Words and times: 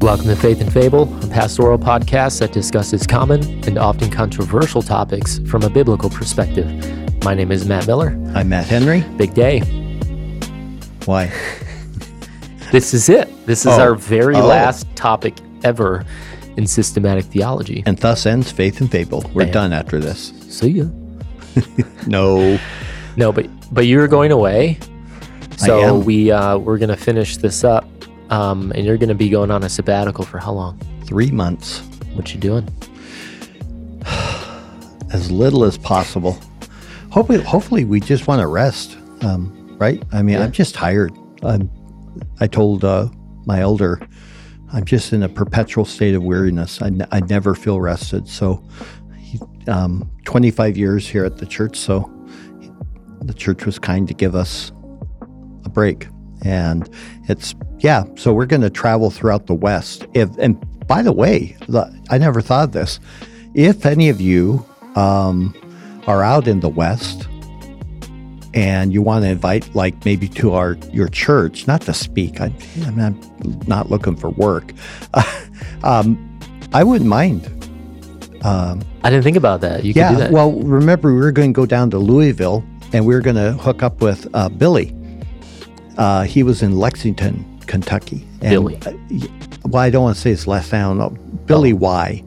Welcome 0.00 0.26
to 0.26 0.34
Faith 0.34 0.60
and 0.60 0.72
Fable, 0.72 1.06
pastoral 1.30 1.78
podcast 1.78 2.40
that 2.40 2.52
discusses 2.52 3.06
common 3.06 3.42
and 3.66 3.78
often 3.78 4.10
controversial 4.10 4.82
topics 4.82 5.38
from 5.46 5.62
a 5.62 5.70
biblical 5.70 6.10
perspective. 6.10 6.66
My 7.24 7.34
name 7.34 7.52
is 7.52 7.66
Matt 7.66 7.86
Miller. 7.86 8.08
I'm 8.34 8.48
Matt 8.48 8.66
Henry. 8.66 9.00
Big 9.16 9.34
day. 9.34 9.60
Why? 11.06 11.32
This 12.72 12.94
is 12.94 13.08
it. 13.08 13.28
This 13.46 13.62
is 13.62 13.72
Oh. 13.72 13.80
our 13.80 13.94
very 13.96 14.36
Oh. 14.36 14.46
last 14.46 14.86
topic 14.94 15.34
ever 15.64 16.04
in 16.56 16.68
systematic 16.68 17.24
theology. 17.24 17.82
And 17.84 17.98
thus 17.98 18.26
ends 18.26 18.52
Faith 18.52 18.80
and 18.80 18.88
Fable. 18.88 19.28
We're 19.34 19.46
Bam. 19.46 19.52
done 19.52 19.72
after 19.72 19.98
this. 19.98 20.32
See 20.48 20.68
ya. 20.78 20.84
No. 22.06 22.60
No, 23.16 23.32
but 23.32 23.46
but 23.72 23.86
you're 23.86 24.06
going 24.06 24.30
away, 24.30 24.78
so 25.56 25.98
we 25.98 26.30
uh, 26.30 26.58
we're 26.58 26.78
gonna 26.78 26.96
finish 26.96 27.38
this 27.38 27.64
up, 27.64 27.88
um, 28.30 28.70
and 28.76 28.86
you're 28.86 28.96
gonna 28.98 29.16
be 29.16 29.28
going 29.28 29.50
on 29.50 29.64
a 29.64 29.68
sabbatical 29.68 30.24
for 30.24 30.38
how 30.38 30.52
long? 30.52 30.78
Three 31.10 31.32
months. 31.32 31.80
What 32.14 32.32
you 32.32 32.38
doing? 32.38 32.68
As 35.12 35.28
little 35.28 35.64
as 35.64 35.76
possible. 35.76 36.38
Hopefully, 37.10 37.42
hopefully 37.42 37.84
we 37.84 37.98
just 37.98 38.28
want 38.28 38.40
to 38.40 38.46
rest. 38.46 38.96
Um, 39.22 39.76
right? 39.76 40.00
I 40.12 40.22
mean, 40.22 40.36
Yeah. 40.36 40.44
I'm 40.44 40.52
just 40.52 40.72
tired. 40.76 41.12
I'm, 41.42 41.68
I 42.38 42.46
told 42.46 42.84
uh, 42.84 43.08
my 43.44 43.58
elder, 43.58 44.00
I'm 44.72 44.84
just 44.84 45.12
in 45.12 45.24
a 45.24 45.28
perpetual 45.28 45.84
state 45.84 46.14
of 46.14 46.22
weariness. 46.22 46.80
I, 46.80 46.86
n- 46.86 47.08
I 47.10 47.18
never 47.22 47.56
feel 47.56 47.80
rested. 47.80 48.28
So, 48.28 48.62
he, 49.18 49.40
um, 49.66 50.08
25 50.26 50.76
years 50.76 51.08
here 51.08 51.24
at 51.24 51.38
the 51.38 51.46
church. 51.46 51.76
So, 51.76 52.08
the 53.22 53.34
church 53.34 53.66
was 53.66 53.80
kind 53.80 54.06
to 54.06 54.14
give 54.14 54.36
us 54.36 54.70
a 55.64 55.68
break. 55.68 56.06
And 56.44 56.88
it's, 57.28 57.56
yeah, 57.80 58.04
so 58.16 58.32
we're 58.32 58.46
going 58.46 58.62
to 58.62 58.70
travel 58.70 59.10
throughout 59.10 59.48
the 59.48 59.54
West. 59.54 60.06
If, 60.14 60.30
and 60.38 60.64
by 60.90 61.02
the 61.02 61.12
way, 61.12 61.56
I 62.10 62.18
never 62.18 62.40
thought 62.40 62.64
of 62.64 62.72
this. 62.72 62.98
If 63.54 63.86
any 63.86 64.08
of 64.08 64.20
you 64.20 64.66
um, 64.96 65.54
are 66.08 66.24
out 66.24 66.48
in 66.48 66.58
the 66.58 66.68
West 66.68 67.28
and 68.54 68.92
you 68.92 69.00
want 69.00 69.22
to 69.22 69.30
invite, 69.30 69.72
like 69.72 70.04
maybe 70.04 70.26
to 70.30 70.52
our 70.54 70.76
your 70.90 71.06
church, 71.06 71.68
not 71.68 71.82
to 71.82 71.94
speak, 71.94 72.40
I, 72.40 72.52
I'm 72.82 72.96
not, 72.96 73.68
not 73.68 73.88
looking 73.88 74.16
for 74.16 74.30
work. 74.30 74.72
um, 75.84 76.40
I 76.72 76.82
wouldn't 76.82 77.08
mind. 77.08 77.46
Um, 78.44 78.82
I 79.04 79.10
didn't 79.10 79.22
think 79.22 79.36
about 79.36 79.60
that. 79.60 79.84
You 79.84 79.92
yeah. 79.94 80.10
do 80.10 80.16
that. 80.16 80.32
Well, 80.32 80.54
remember, 80.54 81.14
we 81.14 81.20
were 81.20 81.30
going 81.30 81.52
to 81.52 81.56
go 81.56 81.66
down 81.66 81.90
to 81.90 81.98
Louisville 81.98 82.64
and 82.92 83.06
we 83.06 83.14
were 83.14 83.20
going 83.20 83.36
to 83.36 83.52
hook 83.52 83.84
up 83.84 84.02
with 84.02 84.26
uh, 84.34 84.48
Billy. 84.48 84.92
Uh, 85.96 86.24
he 86.24 86.42
was 86.42 86.62
in 86.64 86.80
Lexington, 86.80 87.60
Kentucky. 87.68 88.26
And, 88.40 88.50
Billy. 88.50 88.80
Uh, 89.64 89.68
well, 89.68 89.82
I 89.82 89.90
don't 89.90 90.02
want 90.02 90.16
to 90.16 90.20
say 90.22 90.30
his 90.30 90.46
last 90.46 90.72
name. 90.72 90.98
No, 90.98 91.10
Billy 91.46 91.72
Y. 91.72 92.24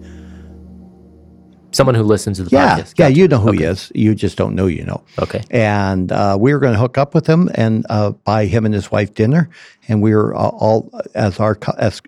Someone 1.72 1.96
who 1.96 2.04
listens 2.04 2.38
to 2.38 2.44
the 2.44 2.52
Yeah. 2.52 2.78
podcast. 2.78 2.94
Yeah, 2.98 3.08
you 3.08 3.28
know 3.28 3.40
who 3.40 3.52
he 3.52 3.64
is. 3.64 3.92
You 3.96 4.14
just 4.14 4.38
don't 4.38 4.54
know, 4.54 4.68
you 4.68 4.86
know. 4.86 5.04
Okay. 5.20 5.42
And 5.50 6.12
uh, 6.12 6.38
we 6.40 6.54
were 6.54 6.60
going 6.60 6.74
to 6.74 6.80
hook 6.80 7.00
up 7.00 7.16
with 7.16 7.26
him 7.26 7.50
and 7.56 7.84
uh, 7.90 8.12
buy 8.12 8.46
him 8.46 8.66
and 8.66 8.76
his 8.76 8.92
wife 8.92 9.16
dinner. 9.16 9.50
And 9.88 10.00
we 10.00 10.14
were 10.14 10.36
all, 10.36 10.56
all 10.60 11.02
as 11.16 11.40
our 11.40 11.58
as 11.80 12.00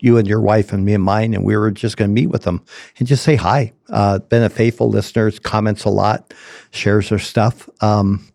you 0.00 0.18
and 0.18 0.28
your 0.28 0.40
wife 0.42 0.72
and 0.74 0.84
me 0.84 0.92
and 0.94 1.02
mine, 1.02 1.32
and 1.34 1.42
we 1.44 1.56
were 1.56 1.70
just 1.70 1.96
going 1.96 2.10
to 2.10 2.12
meet 2.14 2.26
with 2.28 2.42
them 2.42 2.62
and 2.98 3.08
just 3.08 3.22
say 3.22 3.34
hi. 3.36 3.72
Uh, 3.88 4.18
been 4.18 4.42
a 4.42 4.50
faithful 4.50 4.88
listener, 4.90 5.30
comments 5.42 5.84
a 5.84 5.90
lot, 5.90 6.34
shares 6.70 7.10
our 7.10 7.18
stuff. 7.18 7.68
Um, 7.82 8.26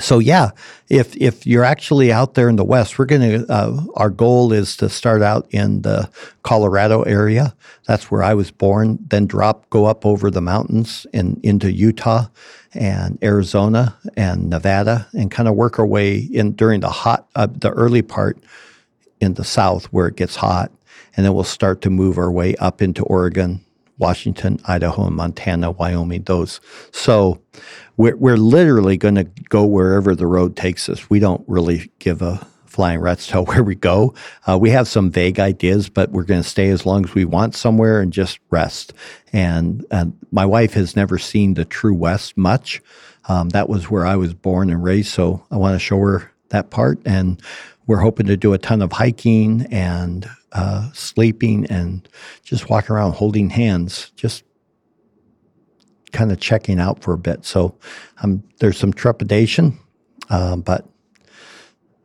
so 0.00 0.18
yeah, 0.18 0.50
if 0.88 1.16
if 1.16 1.46
you're 1.46 1.64
actually 1.64 2.12
out 2.12 2.34
there 2.34 2.48
in 2.48 2.56
the 2.56 2.64
West, 2.64 2.98
we're 2.98 3.06
going 3.06 3.20
to. 3.22 3.52
Uh, 3.52 3.84
our 3.94 4.10
goal 4.10 4.52
is 4.52 4.76
to 4.78 4.88
start 4.88 5.22
out 5.22 5.46
in 5.50 5.82
the 5.82 6.10
Colorado 6.42 7.02
area. 7.02 7.54
That's 7.86 8.10
where 8.10 8.22
I 8.22 8.34
was 8.34 8.50
born. 8.50 8.98
Then 9.08 9.26
drop, 9.26 9.68
go 9.70 9.86
up 9.86 10.04
over 10.04 10.30
the 10.30 10.40
mountains 10.40 11.06
and 11.12 11.40
into 11.42 11.72
Utah 11.72 12.26
and 12.74 13.18
Arizona 13.22 13.96
and 14.16 14.50
Nevada, 14.50 15.08
and 15.12 15.30
kind 15.30 15.48
of 15.48 15.54
work 15.54 15.78
our 15.78 15.86
way 15.86 16.18
in 16.18 16.52
during 16.52 16.80
the 16.80 16.90
hot, 16.90 17.26
uh, 17.34 17.46
the 17.50 17.70
early 17.70 18.02
part 18.02 18.38
in 19.20 19.34
the 19.34 19.44
South 19.44 19.86
where 19.86 20.06
it 20.08 20.16
gets 20.16 20.36
hot, 20.36 20.70
and 21.16 21.24
then 21.24 21.34
we'll 21.34 21.44
start 21.44 21.80
to 21.82 21.90
move 21.90 22.18
our 22.18 22.30
way 22.30 22.54
up 22.56 22.82
into 22.82 23.02
Oregon, 23.04 23.64
Washington, 23.98 24.60
Idaho, 24.66 25.06
and 25.06 25.16
Montana, 25.16 25.70
Wyoming. 25.70 26.22
Those. 26.22 26.60
So 26.92 27.40
we're 27.96 28.16
we're 28.16 28.36
literally 28.36 28.96
going 28.96 29.16
to 29.16 29.24
go 29.48 29.64
wherever 29.64 30.14
the 30.14 30.26
road 30.26 30.56
takes 30.56 30.88
us. 30.88 31.08
We 31.08 31.18
don't 31.18 31.44
really 31.46 31.90
give 31.98 32.22
a 32.22 32.46
flying 32.76 33.00
rat's 33.00 33.26
tail 33.28 33.46
where 33.46 33.64
we 33.64 33.74
go. 33.74 34.14
Uh, 34.46 34.58
we 34.60 34.70
have 34.70 34.86
some 34.86 35.10
vague 35.10 35.40
ideas, 35.40 35.88
but 35.88 36.10
we're 36.10 36.24
going 36.24 36.42
to 36.42 36.48
stay 36.48 36.68
as 36.68 36.84
long 36.84 37.04
as 37.04 37.14
we 37.14 37.24
want 37.24 37.54
somewhere 37.54 38.00
and 38.00 38.12
just 38.12 38.38
rest. 38.50 38.92
And, 39.32 39.84
and 39.90 40.16
my 40.30 40.44
wife 40.44 40.74
has 40.74 40.94
never 40.94 41.18
seen 41.18 41.54
the 41.54 41.64
true 41.64 41.94
West 41.94 42.36
much. 42.36 42.82
Um, 43.28 43.48
that 43.50 43.68
was 43.68 43.90
where 43.90 44.06
I 44.06 44.16
was 44.16 44.34
born 44.34 44.70
and 44.70 44.84
raised, 44.84 45.08
so 45.08 45.44
I 45.50 45.56
want 45.56 45.74
to 45.74 45.78
show 45.80 45.98
her 45.98 46.30
that 46.50 46.70
part. 46.70 47.00
And 47.04 47.40
we're 47.86 48.00
hoping 48.00 48.26
to 48.26 48.36
do 48.36 48.52
a 48.52 48.58
ton 48.58 48.82
of 48.82 48.92
hiking 48.92 49.66
and 49.70 50.28
uh, 50.56 50.90
sleeping 50.92 51.66
and 51.66 52.08
just 52.42 52.70
walking 52.70 52.96
around 52.96 53.12
holding 53.12 53.50
hands, 53.50 54.10
just 54.16 54.42
kind 56.12 56.32
of 56.32 56.40
checking 56.40 56.80
out 56.80 57.02
for 57.02 57.12
a 57.12 57.18
bit. 57.18 57.44
So 57.44 57.76
um, 58.22 58.42
there's 58.58 58.78
some 58.78 58.92
trepidation, 58.92 59.78
uh, 60.30 60.56
but 60.56 60.86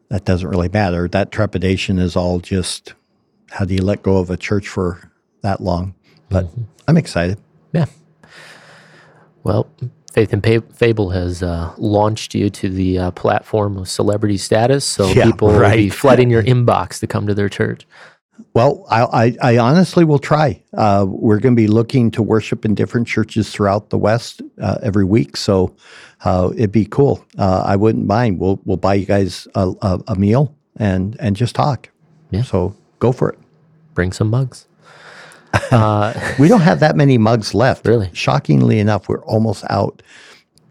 that 0.09 0.25
doesn't 0.25 0.49
really 0.49 0.67
matter. 0.67 1.07
That 1.07 1.31
trepidation 1.31 1.97
is 1.97 2.17
all 2.17 2.39
just 2.39 2.93
how 3.51 3.63
do 3.63 3.73
you 3.73 3.81
let 3.81 4.03
go 4.03 4.17
of 4.17 4.29
a 4.29 4.37
church 4.37 4.67
for 4.67 5.11
that 5.41 5.61
long? 5.61 5.95
But 6.29 6.47
I'm 6.87 6.97
excited. 6.97 7.37
Yeah. 7.73 7.85
Well, 9.43 9.69
Faith 10.13 10.33
and 10.33 10.43
Fable 10.43 11.11
has 11.11 11.41
uh, 11.41 11.73
launched 11.77 12.35
you 12.35 12.49
to 12.49 12.69
the 12.69 12.99
uh, 12.99 13.11
platform 13.11 13.77
of 13.77 13.87
celebrity 13.87 14.37
status, 14.37 14.83
so 14.83 15.07
Yeah, 15.07 15.23
people 15.23 15.47
will 15.47 15.71
be 15.71 15.89
flooding 15.89 16.29
your 16.29 16.43
inbox 16.53 16.99
to 16.99 17.07
come 17.07 17.27
to 17.27 17.33
their 17.33 17.49
church. 17.49 17.87
Well, 18.53 18.85
I, 18.89 19.03
I, 19.03 19.53
I 19.53 19.57
honestly 19.57 20.03
will 20.03 20.19
try. 20.19 20.61
Uh, 20.73 21.05
we're 21.07 21.39
going 21.39 21.55
to 21.55 21.61
be 21.61 21.67
looking 21.67 22.11
to 22.11 22.23
worship 22.23 22.65
in 22.65 22.75
different 22.75 23.07
churches 23.07 23.51
throughout 23.51 23.89
the 23.89 23.97
West 23.97 24.41
uh, 24.61 24.77
every 24.81 25.05
week, 25.05 25.37
so 25.37 25.75
uh, 26.25 26.49
it'd 26.55 26.71
be 26.71 26.85
cool. 26.85 27.23
Uh, 27.37 27.63
I 27.65 27.75
wouldn't 27.75 28.05
mind. 28.07 28.39
We'll 28.39 28.59
we'll 28.65 28.77
buy 28.77 28.95
you 28.95 29.05
guys 29.05 29.47
a, 29.55 29.73
a, 29.81 29.99
a 30.09 30.15
meal 30.15 30.55
and 30.77 31.15
and 31.19 31.35
just 31.35 31.55
talk. 31.55 31.89
Yeah. 32.31 32.43
So 32.43 32.75
go 32.99 33.11
for 33.11 33.29
it. 33.29 33.39
Bring 33.93 34.11
some 34.11 34.29
mugs. 34.29 34.67
Uh, 35.71 36.13
We 36.39 36.47
don't 36.47 36.61
have 36.61 36.79
that 36.79 36.95
many 36.95 37.17
mugs 37.17 37.53
left. 37.53 37.85
Really? 37.85 38.09
Shockingly 38.13 38.79
enough, 38.79 39.07
we're 39.09 39.23
almost 39.23 39.63
out. 39.69 40.01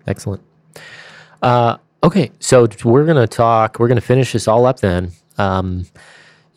excellent. 0.06 0.42
Uh, 1.42 1.76
okay, 2.02 2.30
so 2.38 2.66
we're 2.84 3.04
going 3.04 3.16
to 3.16 3.26
talk, 3.26 3.78
we're 3.78 3.88
going 3.88 4.00
to 4.00 4.06
finish 4.06 4.32
this 4.32 4.46
all 4.48 4.64
up 4.66 4.80
then. 4.80 5.12
Um, 5.38 5.86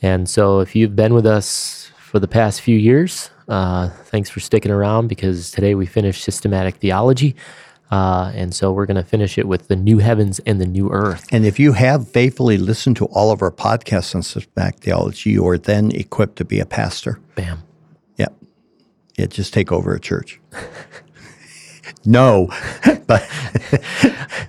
and 0.04 0.30
so 0.30 0.60
if 0.60 0.76
you've 0.76 0.98
been 0.98 1.14
with 1.14 1.26
us 1.26 1.90
for 1.98 2.20
the 2.20 2.28
past 2.28 2.60
few 2.60 2.78
years, 2.78 3.32
uh, 3.48 3.88
thanks 3.88 4.30
for 4.30 4.42
sticking 4.42 4.70
around 4.72 5.08
because 5.08 5.50
today 5.50 5.76
we 5.76 5.86
finished 5.86 6.24
systematic 6.24 6.76
theology. 6.76 7.36
Uh, 7.90 8.32
and 8.36 8.54
so 8.54 8.72
we're 8.72 8.86
going 8.86 8.98
to 8.98 9.04
finish 9.04 9.38
it 9.38 9.48
with 9.48 9.70
the 9.70 9.76
new 9.78 10.00
heavens 10.00 10.40
and 10.40 10.60
the 10.60 10.66
new 10.66 10.90
earth. 10.90 11.26
And 11.32 11.46
if 11.46 11.58
you 11.58 11.72
have 11.74 12.10
faithfully 12.10 12.58
listened 12.58 12.98
to 12.98 13.06
all 13.06 13.32
of 13.32 13.42
our 13.42 13.52
podcasts 13.52 14.14
on 14.14 14.24
systematic 14.24 14.80
theology, 14.82 15.30
you 15.30 15.48
are 15.48 15.58
then 15.58 15.92
equipped 15.92 16.36
to 16.38 16.46
be 16.46 16.60
a 16.60 16.66
pastor. 16.66 17.20
Bam. 17.36 17.64
Yep. 18.18 18.36
Yeah, 19.18 19.26
just 19.28 19.54
take 19.54 19.72
over 19.72 19.94
a 19.94 20.00
church. 20.02 20.42
no, 22.06 22.50
but 23.08 23.30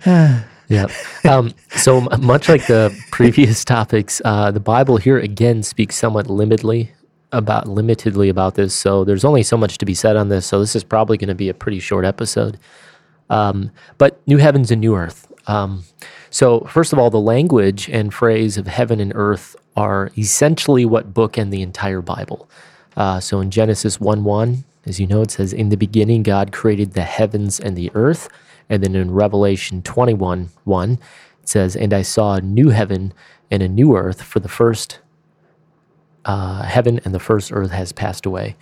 Yeah. 0.68 0.86
Um, 1.28 1.52
so 1.84 2.00
much 2.18 2.48
like 2.48 2.66
the 2.66 2.98
previous 3.10 3.62
topics, 3.76 4.22
uh, 4.24 4.50
the 4.50 4.58
Bible 4.58 4.96
here 4.96 5.18
again 5.18 5.62
speaks 5.62 5.96
somewhat 5.96 6.28
limitedly 6.28 6.88
about 7.30 7.66
limitedly 7.66 8.30
about 8.30 8.54
this. 8.54 8.74
So 8.74 9.04
there's 9.04 9.22
only 9.22 9.42
so 9.42 9.58
much 9.58 9.76
to 9.76 9.84
be 9.84 9.92
said 9.92 10.16
on 10.16 10.30
this. 10.30 10.46
So 10.46 10.60
this 10.60 10.74
is 10.74 10.82
probably 10.82 11.18
going 11.18 11.28
to 11.28 11.34
be 11.34 11.50
a 11.50 11.54
pretty 11.54 11.80
short 11.80 12.06
episode. 12.06 12.58
Um, 13.28 13.70
but 13.98 14.18
new 14.26 14.38
heavens 14.38 14.70
and 14.70 14.80
new 14.80 14.96
earth. 14.96 15.30
Um, 15.46 15.84
so 16.30 16.60
first 16.60 16.94
of 16.94 16.98
all, 16.98 17.10
the 17.10 17.20
language 17.20 17.90
and 17.90 18.14
phrase 18.14 18.56
of 18.56 18.66
heaven 18.66 18.98
and 18.98 19.12
earth 19.14 19.54
are 19.76 20.10
essentially 20.16 20.86
what 20.86 21.12
bookend 21.12 21.50
the 21.50 21.60
entire 21.60 22.00
Bible. 22.00 22.48
Uh, 22.96 23.20
so 23.20 23.40
in 23.40 23.50
Genesis 23.50 24.00
1 24.00 24.24
1, 24.24 24.64
As 24.86 24.98
you 24.98 25.06
know, 25.06 25.20
it 25.20 25.32
says, 25.32 25.52
In 25.52 25.68
the 25.68 25.76
beginning, 25.76 26.22
God 26.22 26.50
created 26.50 26.94
the 26.94 27.02
heavens 27.02 27.60
and 27.60 27.76
the 27.76 27.90
earth. 27.94 28.30
And 28.70 28.82
then 28.82 28.94
in 28.94 29.10
Revelation 29.10 29.82
21 29.82 30.48
1, 30.64 30.98
it 31.44 31.48
says, 31.50 31.76
And 31.76 31.92
I 31.92 32.00
saw 32.00 32.36
a 32.36 32.40
new 32.40 32.70
heaven 32.70 33.12
and 33.50 33.62
a 33.62 33.68
new 33.68 33.96
earth, 33.96 34.22
for 34.22 34.40
the 34.40 34.48
first 34.48 34.98
uh, 36.24 36.62
heaven 36.62 37.02
and 37.04 37.14
the 37.14 37.20
first 37.20 37.52
earth 37.52 37.70
has 37.70 37.92
passed 37.92 38.24
away. 38.24 38.56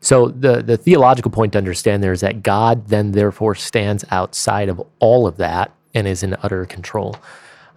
So 0.00 0.28
the, 0.28 0.60
the 0.60 0.76
theological 0.76 1.30
point 1.30 1.52
to 1.52 1.58
understand 1.58 2.02
there 2.02 2.12
is 2.12 2.22
that 2.22 2.42
God 2.42 2.88
then 2.88 3.12
therefore 3.12 3.54
stands 3.54 4.04
outside 4.10 4.68
of 4.68 4.82
all 4.98 5.28
of 5.28 5.36
that 5.36 5.72
and 5.94 6.08
is 6.08 6.24
in 6.24 6.36
utter 6.42 6.66
control. 6.66 7.16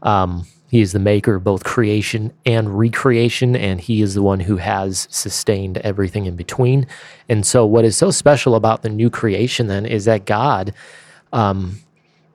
Um, 0.01 0.47
he 0.71 0.81
is 0.81 0.93
the 0.93 0.99
maker 0.99 1.35
of 1.35 1.43
both 1.43 1.63
creation 1.63 2.33
and 2.43 2.77
recreation, 2.77 3.55
and 3.55 3.79
he 3.79 4.01
is 4.01 4.15
the 4.15 4.23
one 4.23 4.39
who 4.39 4.57
has 4.57 5.07
sustained 5.11 5.77
everything 5.77 6.25
in 6.25 6.35
between. 6.35 6.87
And 7.27 7.45
so, 7.45 7.67
what 7.67 7.85
is 7.85 7.95
so 7.97 8.09
special 8.09 8.55
about 8.55 8.81
the 8.81 8.89
new 8.89 9.11
creation 9.11 9.67
then 9.67 9.85
is 9.85 10.05
that 10.05 10.25
God 10.25 10.73
um, 11.33 11.79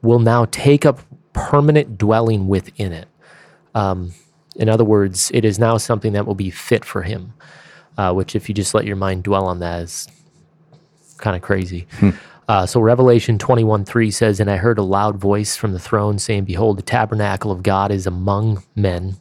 will 0.03 0.19
now 0.21 0.47
take 0.47 0.87
up 0.87 1.01
permanent 1.35 1.99
dwelling 1.99 2.49
within 2.49 2.93
it. 2.93 3.09
Um, 3.75 4.13
in 4.57 4.69
other 4.69 4.85
words, 4.85 5.31
it 5.35 5.45
is 5.45 5.59
now 5.59 5.77
something 5.77 6.13
that 6.15 6.27
will 6.27 6.35
be 6.35 6.51
fit 6.51 6.85
for 6.85 7.03
him, 7.03 7.35
uh, 7.99 8.13
which, 8.13 8.35
if 8.35 8.49
you 8.49 8.55
just 8.55 8.73
let 8.73 8.87
your 8.87 8.97
mind 8.97 9.25
dwell 9.25 9.47
on 9.47 9.59
that, 9.59 9.83
is 9.83 10.09
kind 11.19 11.37
of 11.37 11.43
crazy. 11.43 11.87
Hmm. 11.99 12.11
Uh, 12.47 12.67
so 12.67 12.81
Revelation 12.81 13.39
21 13.39 13.85
3 13.85 14.11
says, 14.11 14.41
And 14.41 14.51
I 14.51 14.57
heard 14.57 14.79
a 14.79 14.83
loud 14.83 15.17
voice 15.17 15.57
from 15.57 15.73
the 15.73 15.79
throne 15.79 16.19
saying, 16.19 16.45
Behold, 16.45 16.79
the 16.79 16.83
tabernacle 16.83 17.51
of 17.51 17.63
God 17.63 17.91
is 17.91 18.07
among 18.07 18.63
men, 18.77 19.17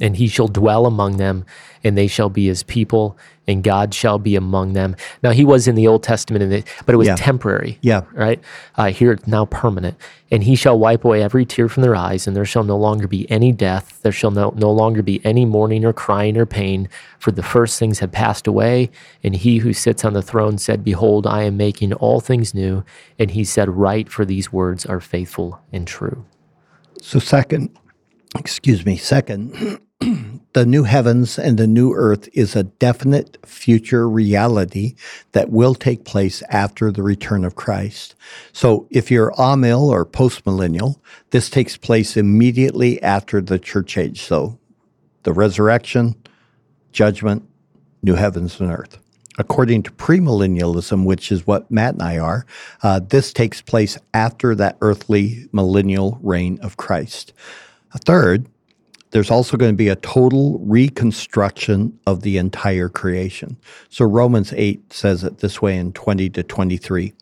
and 0.00 0.16
he 0.16 0.26
shall 0.28 0.48
dwell 0.48 0.86
among 0.86 1.16
them, 1.18 1.44
and 1.82 1.96
they 1.96 2.06
shall 2.06 2.28
be 2.30 2.46
his 2.46 2.62
people, 2.62 3.16
and 3.46 3.62
God 3.62 3.92
shall 3.92 4.18
be 4.18 4.36
among 4.36 4.72
them. 4.72 4.96
Now, 5.22 5.30
he 5.32 5.44
was 5.44 5.68
in 5.68 5.74
the 5.74 5.86
Old 5.86 6.02
Testament, 6.02 6.64
but 6.86 6.94
it 6.94 6.98
was 6.98 7.08
Yeah. 7.08 7.16
temporary. 7.16 7.78
Yeah. 7.82 8.02
Right? 8.14 8.40
Uh, 8.76 8.86
here 8.86 9.12
it's 9.12 9.26
now 9.26 9.44
permanent. 9.44 9.96
And 10.30 10.44
he 10.44 10.56
shall 10.56 10.78
wipe 10.78 11.04
away 11.04 11.22
every 11.22 11.44
tear 11.44 11.68
from 11.68 11.82
their 11.82 11.94
eyes, 11.94 12.26
and 12.26 12.34
there 12.34 12.46
shall 12.46 12.64
no 12.64 12.76
longer 12.76 13.06
be 13.06 13.30
any 13.30 13.52
death. 13.52 14.00
There 14.02 14.10
shall 14.12 14.30
no, 14.30 14.52
no 14.56 14.72
longer 14.72 15.02
be 15.02 15.20
any 15.24 15.44
mourning 15.44 15.84
or 15.84 15.92
crying 15.92 16.36
or 16.38 16.46
pain, 16.46 16.88
for 17.18 17.30
the 17.30 17.42
first 17.42 17.78
things 17.78 17.98
have 18.00 18.10
passed 18.10 18.46
away. 18.46 18.90
And 19.22 19.36
he 19.36 19.58
who 19.58 19.72
sits 19.72 20.04
on 20.04 20.14
the 20.14 20.22
throne 20.22 20.56
said, 20.58 20.82
Behold, 20.82 21.26
I 21.26 21.42
am 21.42 21.56
making 21.56 21.92
all 21.92 22.20
things 22.20 22.54
new. 22.54 22.82
And 23.18 23.30
he 23.32 23.44
said, 23.44 23.68
Write, 23.68 24.08
for 24.08 24.24
these 24.24 24.52
words 24.52 24.86
are 24.86 25.00
faithful 25.00 25.60
and 25.72 25.86
true. 25.86 26.24
So, 27.02 27.18
second, 27.18 27.68
excuse 28.38 28.84
me, 28.84 28.96
second, 28.96 29.78
the 30.52 30.66
new 30.66 30.84
heavens 30.84 31.38
and 31.38 31.58
the 31.58 31.66
new 31.66 31.92
earth 31.94 32.28
is 32.32 32.54
a 32.54 32.64
definite 32.64 33.38
future 33.46 34.08
reality 34.08 34.94
that 35.32 35.50
will 35.50 35.74
take 35.74 36.04
place 36.04 36.42
after 36.48 36.90
the 36.90 37.02
return 37.02 37.44
of 37.44 37.54
Christ. 37.54 38.14
So, 38.52 38.86
if 38.90 39.10
you're 39.10 39.32
amill 39.36 39.90
or 39.90 40.04
postmillennial, 40.04 40.96
this 41.30 41.50
takes 41.50 41.76
place 41.76 42.16
immediately 42.16 43.02
after 43.02 43.40
the 43.40 43.58
church 43.58 43.96
age. 43.96 44.22
So, 44.22 44.58
the 45.22 45.32
resurrection, 45.32 46.14
judgment, 46.92 47.48
new 48.02 48.14
heavens 48.14 48.60
and 48.60 48.70
earth. 48.70 48.98
According 49.36 49.82
to 49.84 49.90
premillennialism, 49.90 51.04
which 51.04 51.32
is 51.32 51.46
what 51.46 51.68
Matt 51.68 51.94
and 51.94 52.02
I 52.02 52.18
are, 52.18 52.46
uh, 52.82 53.00
this 53.00 53.32
takes 53.32 53.60
place 53.60 53.98
after 54.12 54.54
that 54.54 54.76
earthly 54.80 55.48
millennial 55.50 56.20
reign 56.22 56.60
of 56.62 56.76
Christ. 56.76 57.32
A 57.94 57.98
third, 57.98 58.48
there's 59.12 59.30
also 59.30 59.56
going 59.56 59.72
to 59.72 59.76
be 59.76 59.88
a 59.88 59.96
total 59.96 60.58
reconstruction 60.58 61.96
of 62.04 62.22
the 62.22 62.36
entire 62.36 62.88
creation. 62.88 63.56
So 63.88 64.04
Romans 64.04 64.52
8 64.56 64.92
says 64.92 65.22
it 65.22 65.38
this 65.38 65.62
way 65.62 65.76
in 65.76 65.92
20 65.92 66.28
to 66.30 66.42
23. 66.42 67.12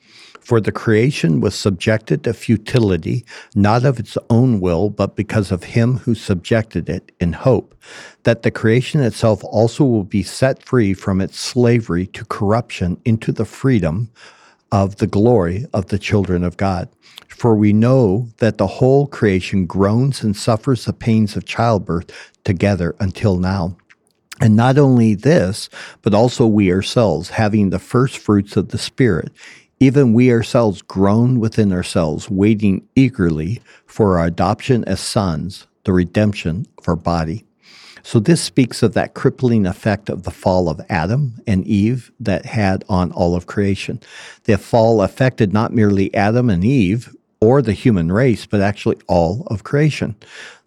For 0.40 0.60
the 0.60 0.72
creation 0.72 1.40
was 1.40 1.54
subjected 1.54 2.24
to 2.24 2.32
futility, 2.32 3.24
not 3.54 3.84
of 3.84 4.00
its 4.00 4.16
own 4.30 4.60
will, 4.60 4.88
but 4.88 5.14
because 5.14 5.52
of 5.52 5.64
him 5.64 5.98
who 5.98 6.14
subjected 6.14 6.88
it, 6.88 7.12
in 7.20 7.34
hope 7.34 7.76
that 8.22 8.42
the 8.42 8.50
creation 8.50 9.02
itself 9.02 9.44
also 9.44 9.84
will 9.84 10.04
be 10.04 10.22
set 10.22 10.64
free 10.64 10.94
from 10.94 11.20
its 11.20 11.38
slavery 11.38 12.06
to 12.08 12.24
corruption 12.24 13.00
into 13.04 13.30
the 13.30 13.44
freedom 13.44 14.10
of 14.72 14.96
the 14.96 15.06
glory 15.06 15.66
of 15.74 15.86
the 15.88 15.98
children 15.98 16.42
of 16.42 16.56
God. 16.56 16.88
For 17.32 17.56
we 17.56 17.72
know 17.72 18.28
that 18.38 18.58
the 18.58 18.66
whole 18.66 19.06
creation 19.06 19.66
groans 19.66 20.22
and 20.22 20.36
suffers 20.36 20.84
the 20.84 20.92
pains 20.92 21.34
of 21.34 21.44
childbirth 21.44 22.10
together 22.44 22.94
until 23.00 23.36
now. 23.36 23.76
And 24.40 24.54
not 24.54 24.78
only 24.78 25.14
this, 25.14 25.68
but 26.02 26.14
also 26.14 26.46
we 26.46 26.72
ourselves, 26.72 27.30
having 27.30 27.70
the 27.70 27.78
first 27.78 28.18
fruits 28.18 28.56
of 28.56 28.68
the 28.68 28.78
Spirit, 28.78 29.32
even 29.80 30.12
we 30.12 30.30
ourselves 30.30 30.82
groan 30.82 31.40
within 31.40 31.72
ourselves, 31.72 32.30
waiting 32.30 32.86
eagerly 32.94 33.60
for 33.86 34.18
our 34.18 34.26
adoption 34.26 34.84
as 34.84 35.00
sons, 35.00 35.66
the 35.84 35.92
redemption 35.92 36.66
of 36.78 36.86
our 36.86 36.96
body. 36.96 37.44
So 38.04 38.20
this 38.20 38.40
speaks 38.40 38.82
of 38.82 38.94
that 38.94 39.14
crippling 39.14 39.66
effect 39.66 40.08
of 40.08 40.24
the 40.24 40.30
fall 40.30 40.68
of 40.68 40.80
Adam 40.88 41.40
and 41.46 41.66
Eve 41.66 42.12
that 42.20 42.44
had 42.46 42.84
on 42.88 43.10
all 43.12 43.34
of 43.34 43.46
creation. 43.46 44.00
The 44.44 44.58
fall 44.58 45.02
affected 45.02 45.52
not 45.52 45.72
merely 45.72 46.12
Adam 46.14 46.50
and 46.50 46.64
Eve 46.64 47.14
or 47.42 47.62
the 47.62 47.74
human 47.74 48.12
race, 48.12 48.46
but 48.46 48.62
actually 48.62 48.96
all 49.08 49.46
of 49.48 49.64
creation. 49.64 50.16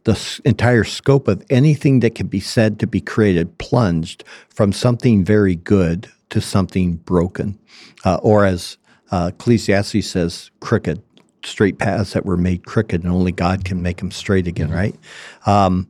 The 0.05 0.13
s- 0.13 0.41
entire 0.45 0.83
scope 0.83 1.29
of 1.29 1.43
anything 1.49 2.01
that 2.01 2.15
can 2.15 2.27
be 2.27 2.41
said 2.41 2.79
to 2.81 2.87
be 2.87 3.01
created 3.01 3.57
plunged 3.59 4.25
from 4.49 4.73
something 4.73 5.25
very 5.25 5.55
good 5.55 6.09
to 6.31 6.41
something 6.41 6.97
broken, 6.97 7.57
uh, 8.05 8.17
or 8.23 8.45
as 8.45 8.77
uh, 9.11 9.31
Ecclesiastes 9.33 10.05
says, 10.07 10.51
crooked, 10.59 11.01
straight 11.45 11.79
paths 11.79 12.13
that 12.13 12.25
were 12.25 12.37
made 12.37 12.65
crooked, 12.67 13.03
and 13.05 13.13
only 13.13 13.31
God 13.31 13.65
can 13.65 13.81
make 13.81 13.99
them 13.99 14.11
straight 14.11 14.47
again, 14.47 14.71
right? 14.71 14.95
Um, 15.47 15.87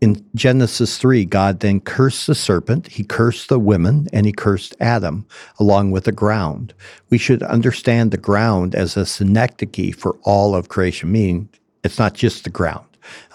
in 0.00 0.24
Genesis 0.34 0.98
3, 0.98 1.24
God 1.24 1.60
then 1.60 1.80
cursed 1.80 2.26
the 2.26 2.34
serpent, 2.34 2.88
he 2.88 3.04
cursed 3.04 3.48
the 3.48 3.58
women, 3.58 4.08
and 4.12 4.26
he 4.26 4.32
cursed 4.32 4.76
Adam 4.80 5.26
along 5.58 5.92
with 5.92 6.04
the 6.04 6.12
ground. 6.12 6.74
We 7.10 7.18
should 7.18 7.42
understand 7.42 8.10
the 8.10 8.18
ground 8.18 8.74
as 8.74 8.96
a 8.96 9.06
synecdoche 9.06 9.94
for 9.94 10.18
all 10.22 10.54
of 10.54 10.68
creation, 10.68 11.10
meaning 11.10 11.48
it's 11.82 11.98
not 11.98 12.14
just 12.14 12.44
the 12.44 12.50
ground. 12.50 12.84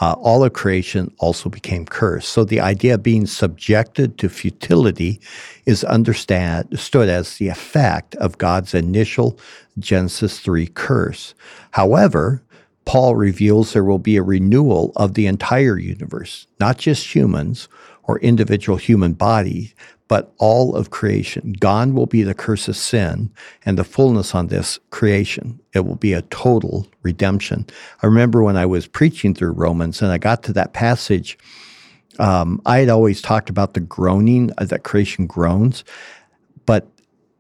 Uh, 0.02 0.14
all 0.14 0.44
of 0.44 0.54
creation 0.54 1.14
also 1.20 1.50
became 1.50 1.86
cursed. 1.86 2.30
So 2.30 2.44
the 2.44 2.60
idea 2.60 2.96
of 2.96 3.04
being 3.04 3.28
subjected 3.28 4.18
to 4.18 4.30
futility 4.30 5.22
is 5.66 5.84
understood 5.84 7.10
as 7.10 7.38
the 7.38 7.48
effect 7.48 8.16
of 8.16 8.38
God's 8.38 8.74
initial 8.74 9.40
Genesis 9.78 10.40
3 10.40 10.68
curse. 10.68 11.34
However, 11.72 12.44
Paul 12.90 13.16
reveals 13.16 13.72
there 13.72 13.84
will 13.84 14.00
be 14.00 14.18
a 14.18 14.24
renewal 14.24 14.94
of 14.96 15.14
the 15.14 15.28
entire 15.28 15.78
universe, 15.78 16.48
not 16.60 16.80
just 16.80 17.14
humans 17.14 17.70
or 18.06 18.18
individual 18.18 18.80
human 18.80 19.14
body, 19.14 19.76
but 20.08 20.34
all 20.40 20.76
of 20.76 20.90
creation. 20.90 21.54
Gone 21.60 21.94
will 21.94 22.08
be 22.08 22.24
the 22.24 22.34
curse 22.34 22.68
of 22.68 22.76
sin 22.76 23.32
and 23.64 23.78
the 23.78 23.84
fullness 23.84 24.34
on 24.34 24.48
this 24.48 24.80
creation. 24.90 25.60
It 25.76 25.82
will 25.82 25.98
be 25.98 26.14
a 26.14 26.24
total 26.24 26.88
redemption. 27.04 27.68
I 28.02 28.08
remember 28.08 28.42
when 28.42 28.58
I 28.58 28.66
was 28.66 28.88
preaching 28.88 29.36
through 29.36 29.52
Romans 29.52 30.02
and 30.02 30.12
I 30.12 30.18
got 30.18 30.42
to 30.46 30.54
that 30.54 30.74
passage, 30.74 31.38
um, 32.18 32.60
I 32.66 32.80
had 32.80 32.90
always 32.90 33.22
talked 33.22 33.52
about 33.52 33.76
the 33.76 33.82
groaning, 33.82 34.52
uh, 34.58 34.66
that 34.66 34.82
creation 34.82 35.28
groans, 35.28 35.84
but 36.66 36.88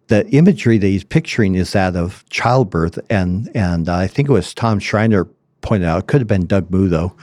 the 0.10 0.28
imagery 0.30 0.78
that 0.78 0.88
he's 0.88 1.04
picturing 1.04 1.56
is 1.56 1.74
that 1.74 1.96
of 1.96 2.24
childbirth, 2.30 3.00
and 3.10 3.50
and 3.56 3.88
I 3.88 4.08
think 4.08 4.28
it 4.28 4.32
was 4.32 4.56
Tom 4.56 4.80
Schreiner 4.80 5.28
pointed 5.62 5.88
out. 5.88 6.00
It 6.00 6.08
could 6.08 6.22
have 6.22 6.28
been 6.28 6.46
Doug 6.46 6.70
Moo 6.72 6.88
though, 6.88 7.16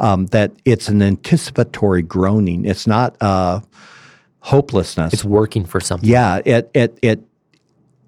um, 0.00 0.26
that 0.26 0.52
it's 0.64 0.88
an 0.88 1.02
anticipatory 1.02 2.02
groaning. 2.02 2.64
It's 2.64 2.86
not 2.86 3.16
uh, 3.20 3.60
hopelessness. 4.40 5.12
It's 5.12 5.24
working 5.24 5.64
for 5.64 5.80
something. 5.80 6.08
yeah, 6.08 6.40
it 6.44 6.70
it 6.74 6.98
it. 7.02 7.20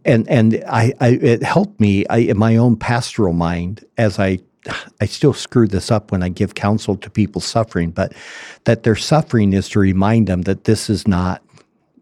And 0.04 0.28
and 0.28 0.62
I, 0.68 0.92
I 1.00 1.08
it 1.08 1.42
helped 1.42 1.80
me 1.80 2.06
I, 2.06 2.18
in 2.18 2.38
my 2.38 2.56
own 2.56 2.76
pastoral 2.76 3.32
mind 3.32 3.84
as 3.98 4.20
I 4.20 4.38
I 5.00 5.06
still 5.06 5.32
screw 5.32 5.66
this 5.66 5.90
up 5.90 6.12
when 6.12 6.22
I 6.22 6.28
give 6.28 6.54
counsel 6.54 6.96
to 6.96 7.10
people 7.10 7.40
suffering, 7.40 7.90
but 7.90 8.12
that 8.64 8.82
their 8.82 8.96
suffering 8.96 9.52
is 9.52 9.68
to 9.70 9.78
remind 9.78 10.26
them 10.26 10.42
that 10.42 10.64
this 10.64 10.90
is 10.90 11.06
not 11.06 11.42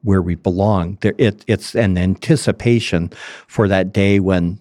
where 0.03 0.23
we 0.23 0.35
belong. 0.35 0.99
There, 1.01 1.15
it, 1.19 1.45
it's 1.47 1.75
an 1.75 1.99
anticipation 1.99 3.11
for 3.47 3.69
that 3.69 3.93
day 3.93 4.21
when, 4.21 4.61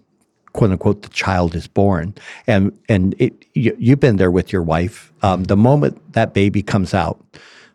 quote 0.54 0.72
unquote, 0.72 1.02
the 1.02 1.10
child 1.10 1.56
is 1.56 1.68
born. 1.68 2.14
And 2.48 2.78
and 2.88 3.16
it, 3.20 3.34
you, 3.54 3.76
you've 3.80 4.00
been 4.00 4.18
there 4.18 4.32
with 4.32 4.52
your 4.54 4.64
wife. 4.64 5.12
Um, 5.22 5.46
the 5.46 5.58
moment 5.58 6.14
that 6.14 6.34
baby 6.34 6.64
comes 6.64 6.94
out, 6.94 7.20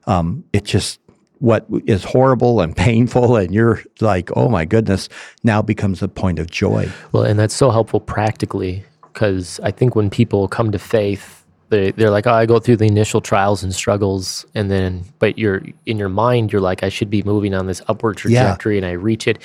um, 0.07 0.45
it 0.53 0.65
just 0.65 1.01
what 1.41 1.67
is 1.87 2.03
horrible 2.03 2.61
and 2.61 2.77
painful, 2.77 3.37
and 3.37 3.55
you're 3.55 3.81
like, 4.01 4.31
oh 4.37 4.49
my 4.49 4.65
goodness, 4.65 5.09
now 5.45 5.63
becomes 5.63 6.03
a 6.03 6.09
point 6.09 6.39
of 6.39 6.51
joy. 6.51 6.89
Well, 7.13 7.23
and 7.25 7.39
that's 7.39 7.55
so 7.55 7.71
helpful 7.71 8.01
practically 8.01 8.85
because 9.13 9.61
I 9.63 9.71
think 9.71 9.95
when 9.95 10.11
people 10.11 10.49
come 10.49 10.73
to 10.73 10.79
faith, 10.79 11.45
they, 11.71 11.91
they're 11.93 12.11
like, 12.11 12.27
oh, 12.27 12.33
I 12.33 12.47
go 12.47 12.59
through 12.59 12.77
the 12.77 12.87
initial 12.87 13.21
trials 13.21 13.63
and 13.63 13.75
struggles. 13.75 14.47
And 14.55 14.71
then, 14.71 15.05
but 15.19 15.37
you're 15.39 15.63
in 15.87 15.99
your 15.99 16.09
mind, 16.09 16.53
you're 16.53 16.63
like, 16.63 16.83
I 16.83 16.89
should 16.89 17.11
be 17.11 17.23
moving 17.25 17.53
on 17.55 17.67
this 17.67 17.83
upward 17.89 18.17
Yeah. 18.25 18.43
trajectory 18.43 18.77
and 18.79 18.87
I 18.87 18.93
reach 18.93 19.27
it. 19.27 19.39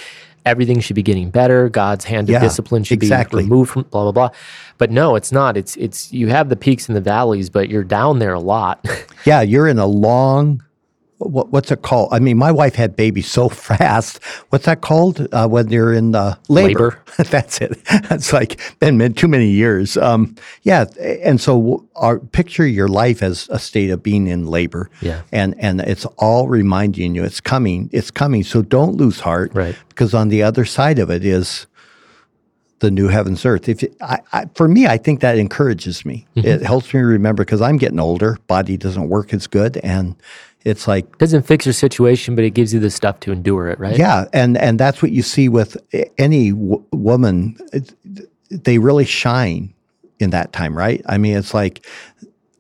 Everything 0.46 0.80
should 0.80 0.96
be 0.96 1.04
getting 1.04 1.30
better. 1.30 1.70
God's 1.70 2.06
hand 2.06 2.30
Yeah, 2.30 2.38
of 2.38 2.44
discipline 2.44 2.84
should 2.84 3.02
exactly. 3.02 3.44
be 3.44 3.50
removed 3.50 3.72
from 3.72 3.84
blah 3.84 4.04
blah 4.04 4.12
blah. 4.12 4.30
But 4.78 4.92
no, 4.92 5.16
it's 5.16 5.32
not. 5.32 5.58
It's 5.58 5.76
it's 5.78 6.12
you 6.12 6.28
have 6.28 6.50
the 6.50 6.56
peaks 6.56 6.88
and 6.88 6.96
the 6.96 7.02
valleys, 7.02 7.50
but 7.50 7.70
you're 7.70 7.84
down 7.84 8.20
there 8.20 8.34
a 8.34 8.40
lot. 8.40 8.86
Yeah, 9.26 9.40
you're 9.42 9.70
in 9.70 9.80
a 9.80 9.86
long. 9.88 10.62
What, 11.32 11.50
what's 11.52 11.72
it 11.72 11.82
called? 11.82 12.10
I 12.12 12.20
mean, 12.20 12.38
my 12.38 12.52
wife 12.52 12.76
had 12.76 12.96
babies 12.96 13.30
so 13.30 13.50
fast. 13.70 14.24
What's 14.50 14.66
that 14.66 14.82
called 14.82 15.28
uh, 15.32 15.48
when 15.48 15.70
you're 15.70 15.94
in 15.94 16.16
uh, 16.16 16.36
labor? 16.50 17.02
That's 17.18 17.62
it. 17.62 17.84
That's 18.10 18.34
like 18.34 18.60
been 18.80 19.14
too 19.14 19.28
many 19.28 19.50
years. 19.50 19.98
Um, 19.98 20.36
yeah, 20.64 20.86
and 21.00 21.40
so 21.40 21.86
our 21.96 22.20
picture 22.20 22.66
your 22.66 22.88
life 22.88 23.22
as 23.22 23.48
a 23.50 23.60
state 23.60 23.90
of 23.90 24.02
being 24.04 24.28
in 24.28 24.48
labor. 24.48 24.90
Yeah. 25.02 25.22
and 25.32 25.56
and 25.60 25.82
it's 25.82 26.06
all 26.18 26.48
reminding 26.48 27.16
you 27.16 27.24
it's 27.24 27.42
coming. 27.42 27.90
It's 27.92 28.12
coming. 28.12 28.44
So 28.44 28.62
don't 28.62 28.96
lose 28.96 29.20
heart. 29.20 29.52
Right. 29.54 29.76
Because 29.90 30.14
on 30.14 30.30
the 30.30 30.44
other 30.44 30.66
side 30.66 31.00
of 31.00 31.10
it 31.10 31.24
is 31.24 31.68
the 32.80 32.92
new 32.92 33.08
heavens 33.08 33.46
earth. 33.46 33.70
If 33.70 33.82
you, 33.82 33.96
I, 34.02 34.20
I, 34.34 34.46
for 34.56 34.68
me 34.68 34.88
i 34.88 34.98
think 34.98 35.22
that 35.22 35.38
encourages 35.38 36.06
me. 36.06 36.28
Mm-hmm. 36.36 36.48
It 36.48 36.62
helps 36.62 36.94
me 36.94 37.00
remember 37.00 37.44
because 37.46 37.62
i'm 37.62 37.78
getting 37.78 38.00
older 38.00 38.38
body 38.48 38.76
doesn't 38.78 39.08
work 39.10 39.34
as 39.34 39.48
good 39.48 39.78
and 39.84 40.16
it's 40.66 40.88
like 40.88 41.18
Doesn't 41.18 41.44
fix 41.46 41.66
your 41.66 41.74
situation, 41.74 42.36
but 42.36 42.46
it 42.46 42.52
gives 42.52 42.74
you 42.74 42.80
the 42.80 42.90
stuff 42.90 43.20
to 43.22 43.32
endure 43.34 43.68
it, 43.68 43.80
right? 43.80 43.98
yeah 43.98 44.26
and 44.34 44.58
and 44.58 44.80
that's 44.80 45.02
what 45.02 45.12
you 45.12 45.22
see 45.22 45.50
with 45.50 45.76
any 46.18 46.52
w- 46.52 46.84
woman. 46.92 47.58
It- 47.74 47.94
they 48.50 48.78
really 48.78 49.06
shine 49.06 49.74
in 50.20 50.30
that 50.30 50.54
time 50.54 50.78
right? 50.78 51.02
I 51.08 51.18
mean 51.18 51.36
it's 51.38 51.54
like 51.54 51.86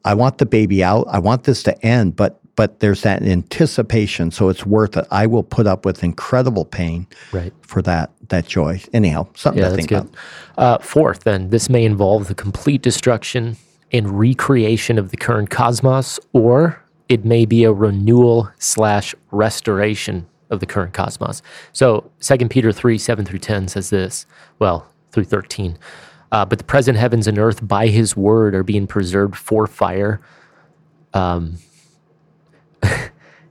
i 0.05 0.13
want 0.13 0.37
the 0.37 0.45
baby 0.45 0.83
out. 0.83 1.05
I 1.09 1.19
want 1.19 1.43
this 1.43 1.63
to 1.63 1.85
end 1.85 2.15
but 2.15 2.39
but 2.55 2.79
there's 2.79 3.01
that 3.01 3.21
anticipation 3.23 4.29
so 4.31 4.49
it's 4.49 4.65
worth 4.65 4.95
it 4.97 5.05
i 5.11 5.25
will 5.25 5.43
put 5.43 5.65
up 5.67 5.85
with 5.85 6.03
incredible 6.03 6.65
pain 6.65 7.07
Right. 7.31 7.53
for 7.61 7.81
that 7.81 8.11
that 8.29 8.45
joy 8.47 8.81
anyhow 8.93 9.27
something 9.35 9.61
Yeah, 9.63 9.69
to 9.69 9.75
think 9.75 9.89
good. 9.89 9.97
about 9.99 10.15
Uh, 10.57 10.77
fourth, 10.79 11.23
then, 11.23 11.49
this 11.49 11.67
may 11.69 11.83
involve 11.83 12.27
the 12.27 12.35
complete 12.35 12.81
destruction 12.83 13.57
and 13.91 14.19
recreation 14.19 14.99
of 14.99 15.09
the 15.09 15.17
current 15.17 15.49
cosmos, 15.49 16.19
or 16.31 16.79
it 17.09 17.25
may 17.25 17.45
be 17.45 17.63
a 17.63 17.71
renewal 17.73 18.49
slash 18.59 19.15
restoration 19.31 20.25
of 20.51 20.59
the 20.59 20.65
current 20.67 20.93
cosmos. 20.93 21.41
So, 21.73 22.09
Second 22.19 22.49
Peter 22.49 22.71
3 22.71 22.97
7 22.99 23.25
through 23.25 23.39
10 23.39 23.67
says 23.67 23.89
this, 23.89 24.25
well, 24.59 24.85
through 25.11 25.25
13. 25.25 25.75
Uh, 26.31 26.45
but 26.45 26.59
the 26.59 26.63
present 26.63 26.97
heavens 26.99 27.25
and 27.27 27.37
earth 27.39 27.67
by 27.67 27.87
his 27.87 28.15
word 28.15 28.53
are 28.55 28.63
being 28.63 28.85
preserved 28.87 29.35
for 29.35 29.65
fire. 29.67 30.21
Um, 31.15 31.57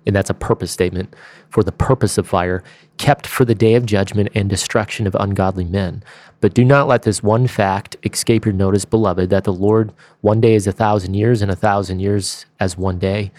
and 0.07 0.15
that's 0.15 0.31
a 0.31 0.35
purpose 0.35 0.71
statement 0.71 1.15
for 1.51 1.63
the 1.63 1.73
purpose 1.73 2.19
of 2.19 2.27
fire, 2.27 2.63
kept 2.97 3.27
for 3.27 3.45
the 3.45 3.55
day 3.55 3.75
of 3.75 3.87
judgment 3.87 4.29
and 4.35 4.49
destruction 4.49 5.07
of 5.07 5.15
ungodly 5.19 5.65
men. 5.65 6.03
But 6.41 6.55
do 6.55 6.65
not 6.65 6.89
let 6.89 7.03
this 7.03 7.23
one 7.23 7.47
fact 7.47 7.97
escape 8.03 8.45
your 8.45 8.55
notice, 8.55 8.85
beloved, 8.85 9.31
that 9.31 9.45
the 9.45 9.53
Lord 9.53 9.93
one 10.21 10.41
day 10.41 10.55
is 10.55 10.67
a 10.67 10.73
thousand 10.73 11.15
years, 11.15 11.43
and 11.43 11.51
a 11.51 11.57
thousand 11.57 12.01
years 12.01 12.47
as 12.59 12.77
one 12.77 12.99
day. 12.99 13.31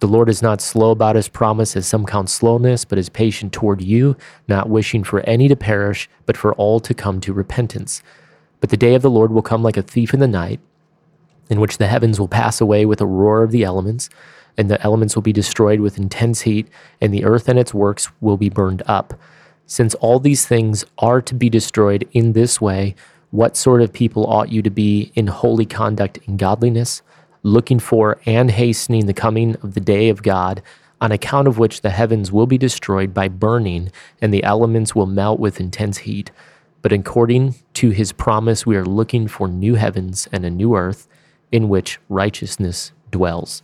The 0.00 0.06
Lord 0.06 0.28
is 0.28 0.42
not 0.42 0.60
slow 0.60 0.90
about 0.90 1.16
his 1.16 1.28
promise, 1.28 1.76
as 1.76 1.86
some 1.86 2.04
count 2.04 2.28
slowness, 2.28 2.84
but 2.84 2.98
is 2.98 3.08
patient 3.08 3.52
toward 3.52 3.80
you, 3.80 4.16
not 4.46 4.68
wishing 4.68 5.04
for 5.04 5.20
any 5.20 5.48
to 5.48 5.56
perish, 5.56 6.08
but 6.26 6.36
for 6.36 6.54
all 6.54 6.80
to 6.80 6.94
come 6.94 7.20
to 7.22 7.32
repentance. 7.32 8.02
But 8.60 8.70
the 8.70 8.76
day 8.76 8.94
of 8.94 9.02
the 9.02 9.10
Lord 9.10 9.32
will 9.32 9.42
come 9.42 9.62
like 9.62 9.76
a 9.76 9.82
thief 9.82 10.12
in 10.12 10.20
the 10.20 10.28
night 10.28 10.60
in 11.48 11.60
which 11.60 11.78
the 11.78 11.86
heavens 11.86 12.18
will 12.18 12.28
pass 12.28 12.60
away 12.60 12.84
with 12.84 13.00
a 13.00 13.06
roar 13.06 13.42
of 13.42 13.52
the 13.52 13.64
elements, 13.64 14.10
and 14.58 14.70
the 14.70 14.82
elements 14.82 15.14
will 15.14 15.22
be 15.22 15.32
destroyed 15.32 15.80
with 15.80 15.98
intense 15.98 16.42
heat, 16.42 16.68
and 17.00 17.12
the 17.12 17.24
earth 17.24 17.48
and 17.48 17.58
its 17.58 17.74
works 17.74 18.08
will 18.20 18.36
be 18.36 18.48
burned 18.48 18.82
up. 18.86 19.14
Since 19.66 19.94
all 19.96 20.18
these 20.18 20.46
things 20.46 20.84
are 20.98 21.20
to 21.22 21.34
be 21.34 21.50
destroyed 21.50 22.08
in 22.12 22.32
this 22.32 22.60
way, 22.60 22.94
what 23.30 23.56
sort 23.56 23.82
of 23.82 23.92
people 23.92 24.26
ought 24.26 24.50
you 24.50 24.62
to 24.62 24.70
be 24.70 25.10
in 25.14 25.26
holy 25.26 25.66
conduct 25.66 26.18
and 26.26 26.38
godliness, 26.38 27.02
looking 27.42 27.78
for 27.78 28.18
and 28.26 28.50
hastening 28.50 29.06
the 29.06 29.12
coming 29.12 29.56
of 29.56 29.74
the 29.74 29.80
day 29.80 30.08
of 30.08 30.22
God, 30.22 30.62
on 31.00 31.12
account 31.12 31.46
of 31.46 31.58
which 31.58 31.82
the 31.82 31.90
heavens 31.90 32.32
will 32.32 32.46
be 32.46 32.56
destroyed 32.56 33.12
by 33.12 33.28
burning, 33.28 33.90
and 34.22 34.32
the 34.32 34.44
elements 34.44 34.94
will 34.94 35.06
melt 35.06 35.38
with 35.38 35.60
intense 35.60 35.98
heat? 35.98 36.30
But 36.80 36.92
according 36.92 37.56
to 37.74 37.90
his 37.90 38.12
promise, 38.12 38.64
we 38.64 38.76
are 38.76 38.84
looking 38.84 39.26
for 39.26 39.48
new 39.48 39.74
heavens 39.74 40.28
and 40.32 40.44
a 40.44 40.50
new 40.50 40.76
earth 40.76 41.08
in 41.50 41.68
which 41.68 41.98
righteousness 42.08 42.92
dwells. 43.10 43.62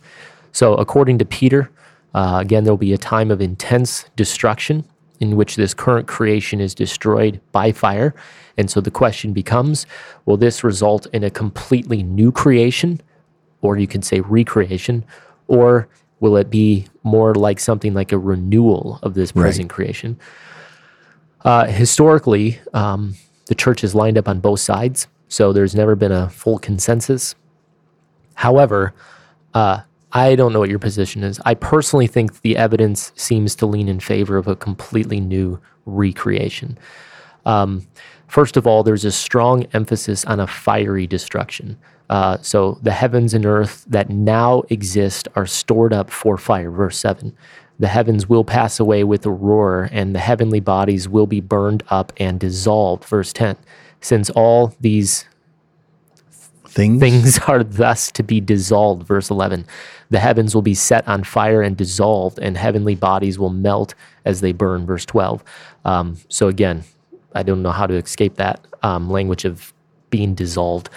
So, 0.53 0.75
according 0.75 1.17
to 1.17 1.25
Peter, 1.25 1.69
uh, 2.13 2.37
again, 2.39 2.63
there 2.63 2.71
will 2.71 2.77
be 2.77 2.93
a 2.93 2.97
time 2.97 3.31
of 3.31 3.41
intense 3.41 4.05
destruction 4.15 4.85
in 5.19 5.35
which 5.35 5.55
this 5.55 5.73
current 5.73 6.07
creation 6.07 6.61
is 6.61 6.75
destroyed 6.75 7.41
by 7.51 7.71
fire. 7.71 8.13
And 8.57 8.69
so 8.69 8.81
the 8.81 8.91
question 8.91 9.33
becomes 9.33 9.85
will 10.25 10.37
this 10.37 10.63
result 10.63 11.07
in 11.13 11.23
a 11.23 11.29
completely 11.29 12.03
new 12.03 12.31
creation, 12.31 13.01
or 13.61 13.77
you 13.77 13.87
could 13.87 14.05
say 14.05 14.21
recreation, 14.21 15.05
or 15.47 15.87
will 16.19 16.37
it 16.37 16.49
be 16.49 16.85
more 17.03 17.33
like 17.33 17.59
something 17.59 17.93
like 17.93 18.11
a 18.11 18.17
renewal 18.17 18.99
of 19.01 19.13
this 19.13 19.31
present 19.31 19.69
creation? 19.69 20.19
Uh, 21.43 21.65
historically, 21.65 22.59
um, 22.73 23.15
the 23.47 23.55
church 23.55 23.83
is 23.83 23.93
lined 23.93 24.17
up 24.17 24.29
on 24.29 24.39
both 24.39 24.59
sides, 24.59 25.07
so 25.27 25.51
there's 25.51 25.75
never 25.75 25.95
been 25.95 26.11
a 26.11 26.29
full 26.29 26.57
consensus. 26.59 27.35
However, 28.35 28.93
uh, 29.53 29.81
I 30.13 30.35
don't 30.35 30.53
know 30.53 30.59
what 30.59 30.69
your 30.69 30.79
position 30.79 31.23
is. 31.23 31.41
I 31.43 31.55
personally 31.55 32.05
think 32.05 32.41
the 32.41 32.55
evidence 32.55 33.11
seems 33.15 33.55
to 33.55 33.65
lean 33.65 33.89
in 33.89 33.99
favor 33.99 34.37
of 34.37 34.47
a 34.47 34.55
completely 34.55 35.19
new 35.19 35.59
recreation. 35.85 36.77
Um, 37.45 37.87
first 38.27 38.55
of 38.55 38.67
all, 38.67 38.83
there's 38.83 39.05
a 39.05 39.11
strong 39.11 39.63
emphasis 39.73 40.23
on 40.25 40.39
a 40.39 40.47
fiery 40.47 41.07
destruction. 41.07 41.77
Uh, 42.09 42.37
so 42.41 42.77
the 42.83 42.91
heavens 42.91 43.33
and 43.33 43.43
earth 43.43 43.85
that 43.87 44.09
now 44.09 44.61
exist 44.69 45.27
are 45.35 45.47
stored 45.47 45.91
up 45.91 46.11
for 46.11 46.37
fire. 46.37 46.69
Verse 46.69 46.97
7. 46.97 47.35
The 47.79 47.87
heavens 47.87 48.29
will 48.29 48.43
pass 48.43 48.79
away 48.79 49.03
with 49.03 49.25
a 49.25 49.31
roar, 49.31 49.89
and 49.91 50.13
the 50.13 50.19
heavenly 50.19 50.59
bodies 50.59 51.09
will 51.09 51.25
be 51.25 51.41
burned 51.41 51.81
up 51.89 52.13
and 52.17 52.39
dissolved. 52.39 53.03
Verse 53.05 53.33
10. 53.33 53.57
Since 53.99 54.29
all 54.29 54.75
these 54.79 55.25
things 56.73 56.99
things 56.99 57.39
are 57.47 57.63
thus 57.63 58.11
to 58.11 58.23
be 58.23 58.41
dissolved. 58.41 59.05
Verse 59.07 59.29
11 59.29 59.65
The 60.09 60.19
heavens 60.19 60.55
will 60.55 60.61
be 60.61 60.73
set 60.73 61.07
on 61.07 61.23
fire 61.23 61.61
and 61.61 61.77
dissolved, 61.77 62.39
and 62.39 62.57
heavenly 62.57 62.95
bodies 62.95 63.39
will 63.39 63.49
melt 63.49 63.93
as 64.25 64.41
they 64.41 64.51
burn. 64.51 64.85
Verse 64.85 65.05
12. 65.05 65.43
Um, 65.85 66.17
so, 66.29 66.47
again, 66.47 66.83
I 67.35 67.43
don't 67.43 67.61
know 67.61 67.71
how 67.71 67.87
to 67.87 67.95
escape 67.95 68.35
that 68.35 68.65
um, 68.83 69.09
language 69.09 69.45
of 69.45 69.73
being 70.09 70.33
dissolved. 70.33 70.89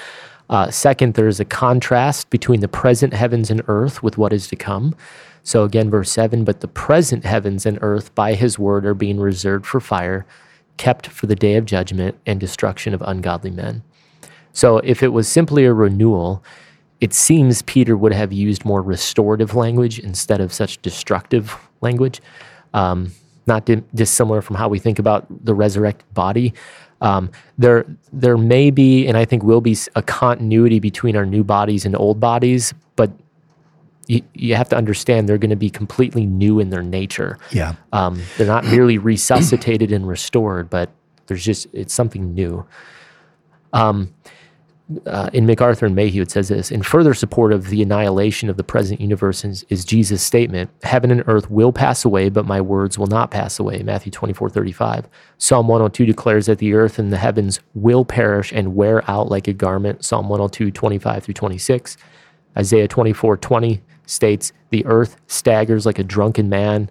Uh, 0.49 0.71
second, 0.71 1.15
there 1.15 1.29
is 1.29 1.41
a 1.41 1.45
contrast 1.45 2.31
between 2.31 2.61
the 2.61 2.69
present 2.69 3.13
heavens 3.13 3.51
and 3.51 3.63
earth 3.67 4.03
with 4.03 4.17
what 4.17 4.33
is 4.33 4.47
to 4.49 4.57
come. 4.57 4.95
So, 5.43 5.65
again, 5.65 5.91
verse 5.91 6.11
7 6.11 6.45
But 6.45 6.61
the 6.61 6.69
present 6.69 7.25
heavens 7.25 7.67
and 7.67 7.79
earth 7.83 8.15
by 8.15 8.35
his 8.35 8.59
word 8.59 8.87
are 8.87 8.95
being 8.95 9.21
reserved 9.21 9.67
for 9.67 9.81
fire, 9.81 10.27
kept 10.77 11.07
for 11.07 11.27
the 11.27 11.37
day 11.37 11.57
of 11.57 11.65
judgment 11.65 12.17
and 12.27 12.39
destruction 12.39 12.95
of 12.95 13.03
ungodly 13.03 13.51
men. 13.51 13.83
So 14.57 14.79
if 14.79 15.03
it 15.03 15.09
was 15.09 15.29
simply 15.29 15.67
a 15.67 15.75
renewal, 15.75 16.43
it 17.03 17.13
seems 17.13 17.61
Peter 17.61 17.95
would 17.95 18.15
have 18.15 18.33
used 18.33 18.65
more 18.65 18.81
restorative 18.81 19.55
language 19.55 19.99
instead 19.99 20.41
of 20.41 20.51
such 20.51 20.81
destructive 20.81 21.55
language. 21.83 22.23
Um, 22.73 23.13
not 23.47 23.67
di- 23.67 23.83
dissimilar 23.95 24.41
from 24.41 24.57
how 24.57 24.71
we 24.71 24.79
think 24.79 24.99
about 24.99 25.27
the 25.45 25.55
resurrected 25.55 26.13
body. 26.15 26.55
Um, 27.03 27.31
there, 27.59 27.85
there 28.15 28.39
may 28.39 28.71
be, 28.71 29.07
and 29.07 29.19
I 29.19 29.27
think 29.27 29.43
will 29.43 29.61
be, 29.61 29.77
a 29.95 30.03
continuity 30.03 30.81
between 30.81 31.17
our 31.17 31.27
new 31.27 31.45
bodies 31.45 31.85
and 31.85 31.95
old 31.95 32.19
bodies, 32.19 32.73
but 32.97 33.11
you, 34.07 34.23
you 34.33 34.55
have 34.55 34.71
to 34.71 34.77
understand 34.77 35.29
they're 35.29 35.37
going 35.37 35.51
to 35.51 35.57
be 35.57 35.69
completely 35.69 36.25
new 36.25 36.61
in 36.61 36.71
their 36.71 36.83
nature. 36.83 37.39
yeah 37.53 37.75
Um, 37.93 38.23
they're 38.39 38.47
not 38.47 38.65
merely 38.65 38.97
resuscitated 38.97 39.93
and 39.93 40.09
restored, 40.09 40.71
but 40.71 40.89
there's 41.27 41.45
just 41.45 41.67
it's 41.75 41.93
something 41.93 42.33
new. 42.33 42.65
Um, 43.75 44.15
uh, 45.07 45.31
in 45.33 45.47
MacArthur 45.47 45.87
and 45.87 45.97
Mayhue, 45.97 46.23
it 46.23 46.31
says 46.31 46.49
this 46.49 46.71
in 46.71 46.83
further 46.83 47.13
support 47.13 47.53
of 47.53 47.71
the 47.71 47.83
annihilation 47.83 48.49
of 48.49 48.57
the 48.57 48.63
present 48.63 49.01
universe 49.01 49.45
is, 49.45 49.65
is 49.69 49.85
Jesus' 49.85 50.23
statement 50.23 50.71
Heaven 50.85 51.11
and 51.11 51.25
earth 51.27 51.51
will 51.51 51.73
pass 51.73 52.05
away, 52.05 52.29
but 52.29 52.47
my 52.47 52.61
words 52.61 52.97
will 52.97 53.09
not 53.09 53.31
pass 53.31 53.59
away. 53.59 53.83
Matthew 53.83 54.13
24 54.13 54.49
35. 54.49 55.09
Psalm 55.39 55.67
102 55.67 56.07
declares 56.07 56.47
that 56.47 56.59
the 56.59 56.75
earth 56.75 56.99
and 56.99 57.13
the 57.13 57.17
heavens 57.17 57.59
will 57.75 58.05
perish 58.05 58.53
and 58.53 58.77
wear 58.77 59.09
out 59.11 59.29
like 59.29 59.49
a 59.49 59.53
garment. 59.53 60.05
Psalm 60.05 60.29
102 60.29 60.71
25 60.71 61.25
through 61.25 61.35
26. 61.35 61.97
Isaiah 62.57 62.89
24 62.89 63.37
20 63.39 63.83
states, 64.07 64.53
The 64.71 64.87
earth 64.87 65.17
staggers 65.27 65.85
like 65.85 65.99
a 65.99 66.05
drunken 66.05 66.49
man, 66.49 66.91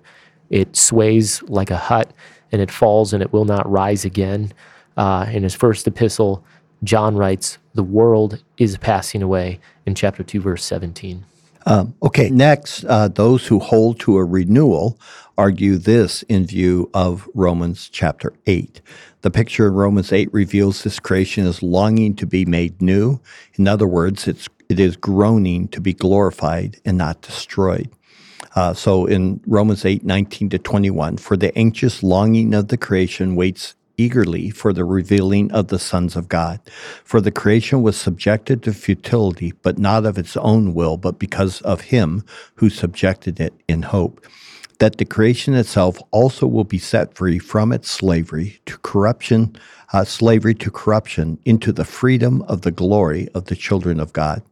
it 0.50 0.76
sways 0.76 1.42
like 1.44 1.72
a 1.72 1.78
hut, 1.78 2.12
and 2.52 2.62
it 2.62 2.70
falls 2.70 3.14
and 3.14 3.24
it 3.24 3.32
will 3.32 3.46
not 3.46 3.70
rise 3.70 4.06
again. 4.06 4.52
Uh, 4.98 5.26
in 5.30 5.44
his 5.44 5.54
first 5.54 5.86
epistle, 5.88 6.46
John 6.84 7.16
writes, 7.16 7.58
The 7.74 7.84
world 7.84 8.44
is 8.58 8.78
passing 8.78 9.22
away 9.22 9.60
in 9.86 9.96
chapter 9.96 10.24
2, 10.24 10.42
verse 10.42 10.64
17. 10.64 11.26
Um, 11.68 11.96
okay, 12.04 12.30
next, 12.30 12.86
uh, 12.86 13.08
those 13.08 13.48
who 13.48 13.60
hold 13.60 14.00
to 14.02 14.18
a 14.18 14.24
renewal 14.24 15.00
argue 15.38 15.78
this 15.78 16.24
in 16.24 16.46
view 16.46 16.90
of 16.94 17.28
Romans 17.34 17.90
chapter 17.90 18.34
8. 18.46 18.82
The 19.22 19.32
picture 19.32 19.68
in 19.68 19.74
Romans 19.74 20.14
8 20.14 20.32
reveals 20.32 20.84
this 20.84 21.00
creation 21.00 21.48
is 21.48 21.64
longing 21.64 22.16
to 22.18 22.28
be 22.28 22.46
made 22.46 22.82
new. 22.82 23.20
In 23.56 23.68
other 23.68 23.88
words, 23.88 24.28
it's, 24.28 24.48
it 24.70 24.80
is 24.80 24.96
groaning 24.96 25.68
to 25.70 25.82
be 25.82 25.94
glorified 25.94 26.80
and 26.86 26.98
not 26.98 27.22
destroyed. 27.22 27.90
Uh, 28.56 28.74
so 28.74 29.06
in 29.06 29.42
Romans 29.48 29.84
8, 29.84 30.06
19 30.06 30.50
to 30.52 30.60
21, 30.60 31.18
for 31.18 31.36
the 31.36 31.56
anxious 31.58 32.04
longing 32.04 32.54
of 32.54 32.68
the 32.68 32.78
creation 32.78 33.36
waits 33.36 33.76
eagerly 33.98 34.50
for 34.50 34.74
the 34.74 34.86
revealing 34.86 35.52
of 35.52 35.68
the 35.70 35.80
sons 35.80 36.16
of 36.16 36.30
God. 36.30 36.60
For 37.04 37.22
the 37.22 37.32
creation 37.32 37.82
was 37.82 37.98
subjected 37.98 38.64
to 38.64 38.74
futility, 38.74 39.54
but 39.62 39.80
not 39.80 40.06
of 40.06 40.18
its 40.18 40.38
own 40.38 40.74
will, 40.74 40.98
but 40.98 41.20
because 41.20 41.62
of 41.62 41.82
him 41.82 42.24
who 42.56 42.70
subjected 42.70 43.40
it 43.40 43.54
in 43.68 43.84
hope. 43.84 44.26
That 44.80 44.98
the 44.98 45.06
creation 45.06 45.54
itself 45.54 46.00
also 46.12 46.48
will 46.48 46.66
be 46.66 46.80
set 46.80 47.16
free 47.16 47.40
from 47.40 47.72
its 47.72 47.90
slavery 47.90 48.60
to 48.66 48.78
corruption, 48.80 49.56
uh, 49.94 50.04
slavery 50.04 50.56
to 50.56 50.72
corruption, 50.72 51.40
into 51.46 51.72
the 51.72 51.86
freedom 51.86 52.42
of 52.44 52.62
the 52.62 52.72
glory 52.72 53.30
of 53.34 53.46
the 53.46 53.56
children 53.56 54.00
of 54.00 54.14
God. 54.14 54.44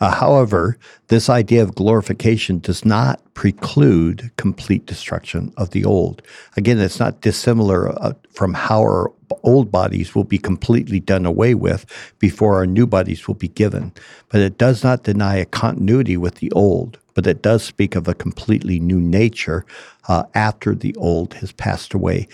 Uh, 0.00 0.10
however, 0.10 0.76
this 1.08 1.28
idea 1.28 1.62
of 1.62 1.74
glorification 1.74 2.58
does 2.58 2.84
not 2.84 3.20
preclude 3.34 4.30
complete 4.36 4.86
destruction 4.86 5.52
of 5.56 5.70
the 5.70 5.84
old. 5.84 6.22
Again, 6.56 6.78
it's 6.78 7.00
not 7.00 7.20
dissimilar 7.20 7.88
uh, 8.02 8.12
from 8.32 8.54
how 8.54 8.80
our 8.80 9.12
old 9.42 9.70
bodies 9.70 10.14
will 10.14 10.24
be 10.24 10.38
completely 10.38 11.00
done 11.00 11.24
away 11.24 11.54
with 11.54 11.86
before 12.18 12.56
our 12.56 12.66
new 12.66 12.86
bodies 12.86 13.26
will 13.26 13.34
be 13.34 13.48
given. 13.48 13.92
But 14.28 14.40
it 14.40 14.58
does 14.58 14.82
not 14.84 15.04
deny 15.04 15.36
a 15.36 15.46
continuity 15.46 16.16
with 16.16 16.36
the 16.36 16.50
old, 16.52 16.98
but 17.14 17.26
it 17.26 17.42
does 17.42 17.62
speak 17.62 17.94
of 17.94 18.08
a 18.08 18.14
completely 18.14 18.80
new 18.80 19.00
nature 19.00 19.64
uh, 20.08 20.24
after 20.34 20.74
the 20.74 20.94
old 20.96 21.34
has 21.34 21.52
passed 21.52 21.94
away. 21.94 22.28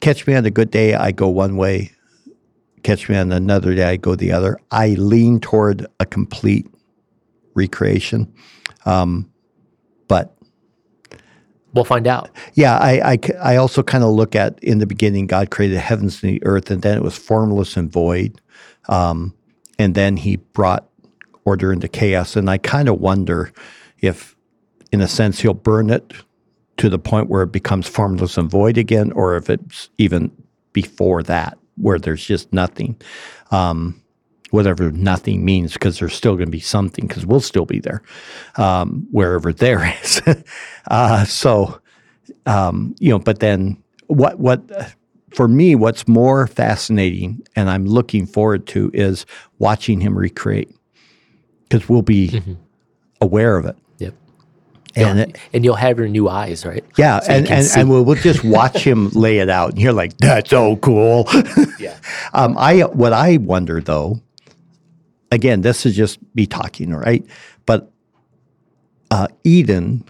Catch 0.00 0.26
me 0.26 0.34
on 0.34 0.46
a 0.46 0.50
good 0.50 0.70
day, 0.70 0.94
I 0.94 1.12
go 1.12 1.28
one 1.28 1.56
way. 1.56 1.92
Catch 2.82 3.08
me 3.08 3.16
on 3.16 3.32
another 3.32 3.74
day, 3.74 3.84
I 3.84 3.96
go 3.96 4.14
the 4.14 4.32
other. 4.32 4.58
I 4.70 4.90
lean 4.90 5.40
toward 5.40 5.86
a 6.00 6.06
complete 6.06 6.66
recreation. 7.54 8.32
Um, 8.84 9.30
but 10.08 10.36
we'll 11.74 11.84
find 11.84 12.06
out. 12.06 12.30
Yeah, 12.54 12.76
I, 12.78 13.12
I, 13.12 13.18
I 13.42 13.56
also 13.56 13.82
kind 13.82 14.04
of 14.04 14.10
look 14.10 14.34
at 14.34 14.58
in 14.62 14.78
the 14.78 14.86
beginning, 14.86 15.26
God 15.26 15.50
created 15.50 15.76
the 15.76 15.80
heavens 15.80 16.22
and 16.22 16.32
the 16.32 16.44
earth, 16.44 16.70
and 16.70 16.82
then 16.82 16.96
it 16.96 17.02
was 17.02 17.16
formless 17.16 17.76
and 17.76 17.90
void. 17.90 18.40
Um, 18.88 19.34
and 19.78 19.94
then 19.94 20.16
he 20.16 20.36
brought 20.36 20.88
order 21.44 21.72
into 21.72 21.88
chaos. 21.88 22.36
And 22.36 22.48
I 22.50 22.58
kind 22.58 22.88
of 22.88 23.00
wonder 23.00 23.52
if, 23.98 24.36
in 24.92 25.00
a 25.00 25.08
sense, 25.08 25.40
he'll 25.40 25.54
burn 25.54 25.90
it 25.90 26.12
to 26.76 26.88
the 26.88 26.98
point 26.98 27.28
where 27.28 27.42
it 27.42 27.52
becomes 27.52 27.86
formless 27.86 28.36
and 28.36 28.50
void 28.50 28.78
again, 28.78 29.12
or 29.12 29.36
if 29.36 29.48
it's 29.48 29.88
even 29.98 30.30
before 30.72 31.22
that, 31.24 31.58
where 31.76 31.98
there's 31.98 32.24
just 32.24 32.52
nothing. 32.52 33.00
Um, 33.50 34.01
whatever 34.52 34.90
nothing 34.92 35.44
means, 35.44 35.72
because 35.72 35.98
there's 35.98 36.14
still 36.14 36.34
going 36.34 36.46
to 36.46 36.52
be 36.52 36.60
something, 36.60 37.06
because 37.06 37.24
we'll 37.24 37.40
still 37.40 37.64
be 37.64 37.80
there, 37.80 38.02
um, 38.56 39.06
wherever 39.10 39.50
there 39.50 39.82
is. 40.02 40.20
uh, 40.88 41.24
so, 41.24 41.80
um, 42.44 42.94
you 42.98 43.08
know, 43.08 43.18
but 43.18 43.40
then 43.40 43.82
what, 44.08 44.38
what, 44.38 44.62
for 45.34 45.48
me, 45.48 45.74
what's 45.74 46.06
more 46.06 46.46
fascinating 46.46 47.42
and 47.56 47.70
I'm 47.70 47.86
looking 47.86 48.26
forward 48.26 48.66
to 48.68 48.90
is 48.92 49.24
watching 49.58 50.02
him 50.02 50.16
recreate, 50.16 50.70
because 51.68 51.88
we'll 51.88 52.02
be 52.02 52.28
mm-hmm. 52.28 52.52
aware 53.22 53.56
of 53.56 53.64
it. 53.64 53.76
Yep. 53.98 54.14
And, 54.94 55.20
it, 55.20 55.38
and 55.54 55.64
you'll 55.64 55.76
have 55.76 55.98
your 55.98 56.08
new 56.08 56.28
eyes, 56.28 56.66
right? 56.66 56.84
Yeah, 56.98 57.20
so 57.20 57.32
and, 57.32 57.50
and, 57.50 57.66
and 57.74 57.88
we'll, 57.88 58.04
we'll 58.04 58.16
just 58.16 58.44
watch 58.44 58.84
him 58.84 59.08
lay 59.12 59.38
it 59.38 59.48
out, 59.48 59.70
and 59.70 59.80
you're 59.80 59.94
like, 59.94 60.18
"That's 60.18 60.50
so 60.50 60.76
cool." 60.76 61.26
yeah. 61.78 61.96
Um, 62.34 62.56
I 62.58 62.80
what 62.80 63.12
I 63.12 63.38
wonder 63.38 63.80
though 63.80 64.20
again, 65.32 65.62
this 65.62 65.84
is 65.84 65.96
just 65.96 66.20
me 66.34 66.46
talking, 66.46 66.94
right? 66.94 67.26
But 67.66 67.90
uh, 69.10 69.28
Eden 69.42 70.04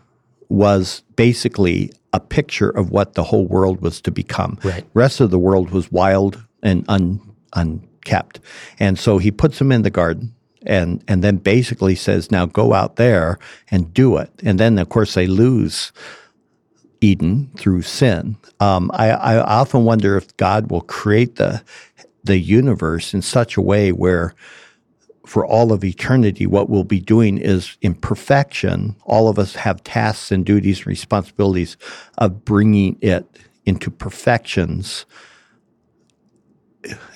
was 0.51 1.03
basically 1.17 1.93
a 2.13 2.21
picture 2.21 2.69
of 2.69 2.91
what 2.91 3.15
the 3.15 3.23
whole 3.23 3.47
world 3.47 3.81
was 3.81 4.03
to 4.03 4.11
become. 4.11 4.59
Right. 4.63 4.85
Rest 4.93 5.21
of 5.21 5.31
the 5.31 5.39
world 5.39 5.71
was 5.71 5.91
wild 5.91 6.45
and 6.63 6.85
un, 6.89 7.21
unkept, 7.55 8.41
and 8.79 8.99
so 8.99 9.17
he 9.17 9.31
puts 9.31 9.59
them 9.59 9.73
in 9.73 9.83
the 9.83 9.91
garden. 9.91 10.35
And 10.65 11.03
and 11.09 11.25
then 11.25 11.39
basically 11.39 11.97
says, 11.97 12.31
now 12.31 12.47
go 12.47 12.73
out 12.73 12.95
there 12.95 13.37
and 13.73 13.93
do 13.93 14.17
it. 14.17 14.31
And 14.45 14.61
then 14.61 14.79
of 14.79 14.89
course 14.91 15.15
they 15.15 15.27
lose 15.27 15.91
Eden 17.01 17.51
through 17.57 17.83
sin. 17.83 18.37
Um, 18.61 18.89
I, 18.95 19.11
I 19.11 19.39
often 19.41 19.85
wonder 19.85 20.17
if 20.17 20.37
God 20.37 20.71
will 20.71 20.83
create 20.83 21.35
the 21.35 21.65
the 22.23 22.39
universe 22.39 23.13
in 23.13 23.23
such 23.23 23.57
a 23.57 23.61
way 23.61 23.91
where 23.91 24.37
for 25.27 25.47
all 25.47 25.73
of 25.73 25.85
eternity, 25.85 26.47
what 26.47 26.69
we'll 26.69 26.85
be 26.85 27.01
doing 27.01 27.39
is 27.39 27.77
in 27.81 27.95
perfection, 27.95 28.97
all 29.05 29.29
of 29.29 29.39
us 29.39 29.55
have 29.55 29.83
tasks 29.85 30.33
and 30.33 30.45
duties 30.45 30.79
and 30.79 30.89
responsibilities 30.89 31.77
of 32.19 32.45
bringing 32.45 32.99
it 33.01 33.25
into 33.65 33.91
perfections. 33.91 35.07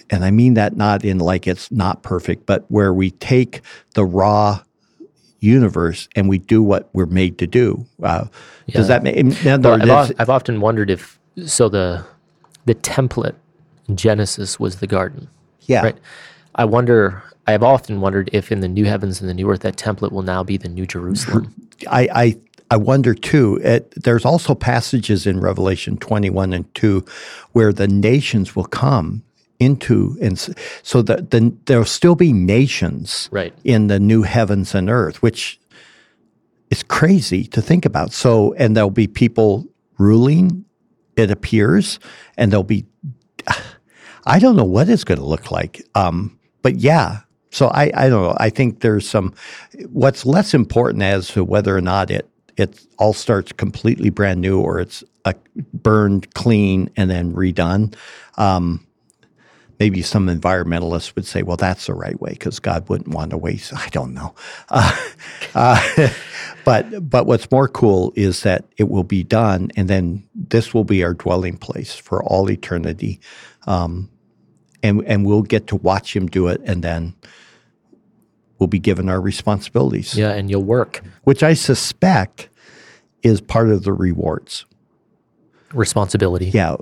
And 0.09 0.25
I 0.25 0.31
mean 0.31 0.55
that 0.55 0.77
not 0.77 1.05
in 1.05 1.19
like 1.19 1.49
it's 1.49 1.73
not 1.73 2.05
perfect, 2.05 2.47
but 2.47 2.65
where 2.69 2.95
we 2.95 3.11
take 3.11 3.63
the 3.95 4.05
raw 4.05 4.63
universe 5.41 6.09
and 6.15 6.29
we 6.29 6.39
do 6.39 6.63
what 6.63 6.89
we're 6.93 7.07
made 7.07 7.39
to 7.39 7.47
do. 7.47 7.85
Uh, 8.03 8.27
yeah. 8.67 8.77
Does 8.77 8.89
that 8.89 9.03
make? 9.03 9.17
Well, 9.45 9.91
I've, 9.91 10.13
I've 10.19 10.31
often 10.31 10.61
wondered 10.61 10.91
if 10.91 11.19
so 11.45 11.69
the 11.69 12.05
the 12.67 12.75
template 12.77 13.35
in 13.89 13.97
Genesis 13.97 14.61
was 14.61 14.77
the 14.77 14.87
garden. 14.87 15.29
Yeah. 15.63 15.83
Right. 15.83 15.99
I 16.55 16.65
wonder 16.65 17.23
I 17.47 17.53
have 17.53 17.63
often 17.63 18.01
wondered 18.01 18.29
if 18.33 18.51
in 18.51 18.61
the 18.61 18.69
new 18.69 18.85
heavens 18.85 19.21
and 19.21 19.31
the 19.31 19.35
new 19.35 19.49
earth 19.51 19.61
that 19.61 19.77
template 19.77 20.13
will 20.13 20.23
now 20.23 20.43
be 20.43 20.57
the 20.57 20.69
new 20.69 20.87
Jerusalem. 20.87 21.55
I, 21.89 22.09
I 22.13 22.37
I 22.71 22.77
wonder 22.77 23.15
too. 23.15 23.61
It, 23.63 23.93
there's 24.03 24.25
also 24.25 24.55
passages 24.55 25.27
in 25.27 25.41
Revelation 25.41 25.97
21 25.99 26.53
and 26.53 26.75
2 26.75 27.05
where 27.53 27.73
the 27.73 27.87
nations 27.87 28.57
will 28.57 28.65
come 28.65 29.23
into 29.61 30.19
and 30.21 30.39
so 30.83 31.01
that 31.03 31.31
the, 31.31 31.55
there'll 31.67 31.85
still 31.85 32.17
be 32.17 32.33
nations 32.33 33.29
right. 33.31 33.55
in 33.65 33.87
the 33.87 34.01
new 34.01 34.23
heavens 34.23 34.75
and 34.75 34.91
earth, 34.91 35.23
which 35.23 35.61
is 36.71 36.83
crazy 36.83 37.45
to 37.45 37.63
think 37.63 37.85
about. 37.85 38.13
So 38.13 38.53
and 38.55 38.77
there'll 38.77 38.91
be 38.91 39.07
people 39.07 39.67
ruling. 39.99 40.65
It 41.17 41.31
appears, 41.31 41.99
and 42.37 42.53
there'll 42.53 42.65
be. 42.65 42.85
I 44.27 44.39
don't 44.39 44.57
know 44.57 44.65
what 44.65 44.89
it's 44.89 45.05
going 45.05 45.21
to 45.21 45.25
look 45.25 45.51
like. 45.51 45.83
Um, 45.95 46.39
but 46.61 46.77
yeah, 46.77 47.21
so 47.57 47.69
I, 47.69 47.91
I 47.95 48.09
don't 48.11 48.23
know. 48.23 48.37
I 48.39 48.51
think 48.51 48.81
there's 48.81 49.09
some. 49.09 49.33
What's 49.89 50.27
less 50.27 50.53
important 50.53 51.03
as 51.03 51.29
to 51.29 51.43
whether 51.43 51.75
or 51.75 51.81
not 51.81 52.11
it 52.11 52.29
it 52.59 52.87
all 52.99 53.13
starts 53.13 53.53
completely 53.53 54.11
brand 54.11 54.41
new 54.41 54.61
or 54.61 54.79
it's 54.81 55.03
a 55.25 55.35
burned 55.73 56.33
clean 56.35 56.91
and 56.97 57.11
then 57.11 57.33
redone. 57.33 57.95
Um, 58.37 58.87
maybe 59.79 60.03
some 60.03 60.27
environmentalists 60.27 61.15
would 61.15 61.27
say, 61.27 61.43
well, 61.43 61.57
that's 61.57 61.87
the 61.87 61.95
right 61.95 62.21
way 62.21 62.31
because 62.31 62.59
God 62.59 62.89
wouldn't 62.89 63.15
want 63.15 63.31
to 63.31 63.39
waste. 63.39 63.73
I 63.75 63.89
don't 63.89 64.13
know. 64.13 64.35
Uh, 64.69 64.97
uh, 65.55 66.09
but 66.65 67.09
but 67.09 67.27
what's 67.27 67.51
more 67.51 67.69
cool 67.69 68.13
is 68.17 68.43
that 68.43 68.65
it 68.77 68.91
will 68.91 69.05
be 69.05 69.23
done, 69.23 69.71
and 69.77 69.89
then 69.89 70.29
this 70.35 70.75
will 70.75 70.85
be 70.85 71.03
our 71.03 71.15
dwelling 71.15 71.57
place 71.57 71.95
for 71.95 72.23
all 72.23 72.51
eternity, 72.51 73.21
um, 73.67 74.11
and 74.83 75.03
and 75.07 75.25
we'll 75.25 75.43
get 75.43 75.67
to 75.69 75.77
watch 75.77 76.15
Him 76.15 76.27
do 76.27 76.49
it, 76.49 76.61
and 76.65 76.83
then 76.83 77.15
will 78.59 78.67
be 78.67 78.79
given 78.79 79.09
our 79.09 79.21
responsibilities. 79.21 80.17
Yeah, 80.17 80.33
and 80.33 80.51
you'll 80.51 80.65
work. 80.65 81.03
Which 81.25 81.43
I 81.43 81.55
suspect 81.55 82.49
is 83.23 83.41
part 83.41 83.69
of 83.69 83.83
the 83.85 83.93
rewards. 83.93 84.65
Responsibility. 85.73 86.47
Yeah. 86.47 86.77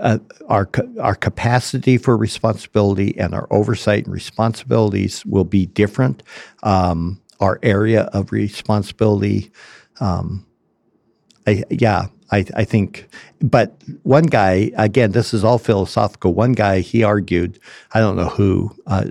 Uh, 0.00 0.18
our, 0.48 0.68
our 1.00 1.14
capacity 1.14 1.98
for 1.98 2.16
responsibility 2.16 3.16
and 3.16 3.32
our 3.32 3.46
oversight 3.50 4.04
and 4.04 4.12
responsibilities 4.12 5.24
will 5.24 5.44
be 5.44 5.66
different. 5.66 6.22
Um, 6.62 7.20
our 7.40 7.60
area 7.62 8.02
of 8.12 8.32
responsibility, 8.32 9.52
um, 10.00 10.44
I, 11.46 11.62
yeah, 11.70 12.06
I, 12.32 12.44
I, 12.56 12.64
think, 12.64 13.08
but 13.40 13.80
one 14.02 14.24
guy, 14.24 14.72
again, 14.76 15.12
this 15.12 15.32
is 15.32 15.44
all 15.44 15.58
philosophical. 15.58 16.34
One 16.34 16.52
guy, 16.52 16.80
he 16.80 17.04
argued, 17.04 17.60
I 17.92 18.00
don't 18.00 18.16
know 18.16 18.28
who, 18.28 18.76
uh, 18.86 19.06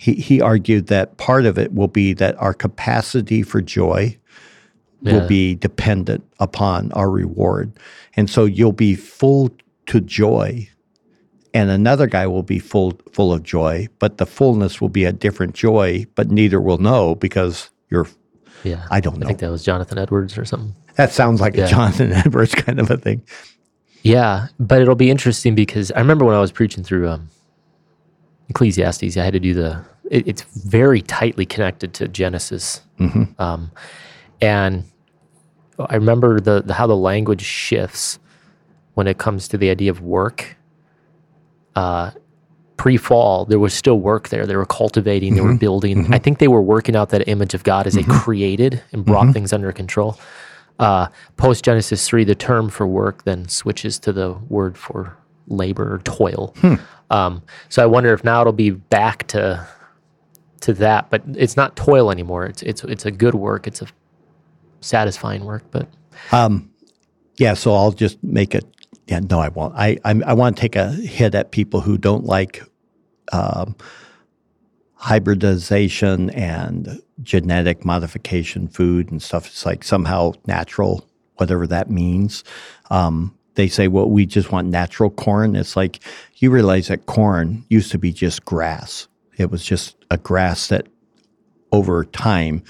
he, 0.00 0.14
he 0.14 0.40
argued 0.40 0.86
that 0.86 1.18
part 1.18 1.44
of 1.44 1.58
it 1.58 1.74
will 1.74 1.86
be 1.88 2.14
that 2.14 2.34
our 2.40 2.54
capacity 2.54 3.42
for 3.42 3.60
joy 3.60 4.16
yeah. 5.02 5.12
will 5.12 5.28
be 5.28 5.54
dependent 5.54 6.24
upon 6.38 6.90
our 6.92 7.10
reward. 7.10 7.70
And 8.16 8.30
so 8.30 8.46
you'll 8.46 8.72
be 8.72 8.94
full 8.94 9.50
to 9.86 10.00
joy 10.00 10.70
and 11.52 11.68
another 11.68 12.06
guy 12.06 12.26
will 12.26 12.42
be 12.42 12.58
full 12.58 12.98
full 13.12 13.30
of 13.30 13.42
joy, 13.42 13.88
but 13.98 14.16
the 14.16 14.24
fullness 14.24 14.80
will 14.80 14.88
be 14.88 15.04
a 15.04 15.12
different 15.12 15.54
joy, 15.54 16.06
but 16.14 16.30
neither 16.30 16.62
will 16.62 16.78
know 16.78 17.14
because 17.14 17.68
you're 17.90 18.08
Yeah. 18.64 18.86
I 18.90 19.00
don't 19.00 19.18
know. 19.18 19.26
I 19.26 19.28
think 19.28 19.40
that 19.40 19.50
was 19.50 19.62
Jonathan 19.62 19.98
Edwards 19.98 20.38
or 20.38 20.46
something. 20.46 20.74
that 20.94 21.12
sounds 21.12 21.42
like 21.42 21.56
Yeah. 21.56 21.66
a 21.66 21.68
Jonathan 21.68 22.12
Edwards 22.24 22.54
kind 22.54 22.80
of 22.80 22.90
a 22.90 22.96
thing. 22.96 23.22
Yeah, 24.02 24.46
but 24.58 24.80
it'll 24.80 24.94
be 24.94 25.10
interesting 25.10 25.54
because 25.54 25.92
I 25.92 25.98
remember 25.98 26.24
when 26.24 26.34
I 26.34 26.40
was 26.40 26.52
preaching 26.52 26.82
through 26.84 27.06
um, 27.06 27.28
Ecclesiastes, 28.50 29.16
I 29.16 29.24
had 29.24 29.32
to 29.32 29.40
do 29.40 29.54
the. 29.54 29.84
It, 30.10 30.26
it's 30.26 30.42
very 30.42 31.00
tightly 31.02 31.46
connected 31.46 31.94
to 31.94 32.08
Genesis, 32.08 32.82
um, 33.38 33.70
and 34.40 34.84
I 35.78 35.94
remember 35.94 36.40
the, 36.40 36.62
the 36.62 36.74
how 36.74 36.86
the 36.86 36.96
language 36.96 37.42
shifts 37.42 38.18
when 38.94 39.06
it 39.06 39.18
comes 39.18 39.48
to 39.48 39.56
the 39.56 39.70
idea 39.70 39.90
of 39.90 40.00
work. 40.02 40.56
Uh, 41.76 42.10
pre-fall, 42.76 43.44
there 43.44 43.58
was 43.58 43.72
still 43.72 44.00
work 44.00 44.30
there. 44.30 44.46
They 44.46 44.56
were 44.56 44.66
cultivating, 44.66 45.34
they 45.34 45.42
were 45.42 45.54
building. 45.54 46.12
I 46.12 46.18
think 46.18 46.38
they 46.38 46.48
were 46.48 46.62
working 46.62 46.96
out 46.96 47.10
that 47.10 47.28
image 47.28 47.54
of 47.54 47.62
God 47.62 47.86
as 47.86 47.94
they 47.94 48.02
created 48.02 48.82
and 48.92 49.04
brought 49.04 49.32
things 49.32 49.52
under 49.52 49.70
control. 49.70 50.18
Uh, 50.78 51.08
Post 51.36 51.62
Genesis 51.62 52.08
3, 52.08 52.24
the 52.24 52.34
term 52.34 52.70
for 52.70 52.86
work 52.86 53.24
then 53.24 53.48
switches 53.48 53.98
to 54.00 54.12
the 54.12 54.32
word 54.48 54.78
for 54.78 55.16
labor 55.50 55.94
or 55.94 55.98
toil. 55.98 56.54
Um, 57.10 57.42
so 57.68 57.82
I 57.82 57.86
wonder 57.86 58.14
if 58.14 58.22
now 58.24 58.40
it'll 58.40 58.52
be 58.52 58.70
back 58.70 59.26
to 59.28 59.66
to 60.60 60.72
that, 60.74 61.10
but 61.10 61.22
it's 61.36 61.56
not 61.56 61.74
toil 61.76 62.10
anymore. 62.10 62.46
It's 62.46 62.62
it's 62.62 62.84
it's 62.84 63.04
a 63.04 63.10
good 63.10 63.34
work. 63.34 63.66
It's 63.66 63.82
a 63.82 63.86
satisfying 64.80 65.44
work. 65.44 65.64
But 65.70 65.88
Yeah, 67.38 67.54
so 67.54 67.74
I'll 67.74 67.92
just 67.92 68.22
make 68.22 68.54
it. 68.54 68.64
Yeah, 69.06 69.20
no, 69.20 69.40
I 69.40 69.48
won't. 69.48 69.74
I 69.74 69.98
I, 70.04 70.20
I 70.26 70.32
want 70.34 70.56
to 70.56 70.60
take 70.60 70.76
a 70.76 70.90
hit 70.92 71.34
at 71.34 71.50
people 71.50 71.80
who 71.80 71.98
don't 71.98 72.24
like 72.24 72.62
um, 73.32 73.74
hybridization 74.94 76.30
and 76.30 77.00
genetic 77.22 77.84
modification 77.84 78.68
food 78.68 79.10
and 79.10 79.22
stuff. 79.22 79.46
It's 79.46 79.64
like 79.64 79.82
somehow 79.82 80.32
natural, 80.46 81.08
whatever 81.36 81.66
that 81.66 81.90
means. 81.90 82.44
Um, 82.90 83.34
they 83.60 83.68
say, 83.68 83.88
well, 83.88 84.08
we 84.08 84.24
just 84.24 84.50
want 84.50 84.68
natural 84.68 85.10
corn. 85.10 85.54
It's 85.54 85.76
like 85.76 86.00
you 86.36 86.50
realize 86.50 86.88
that 86.88 87.04
corn 87.04 87.62
used 87.68 87.90
to 87.92 87.98
be 87.98 88.10
just 88.10 88.46
grass. 88.46 89.06
It 89.36 89.50
was 89.50 89.62
just 89.62 89.96
a 90.10 90.16
grass 90.16 90.68
that 90.68 90.86
over 91.70 92.06
time 92.06 92.62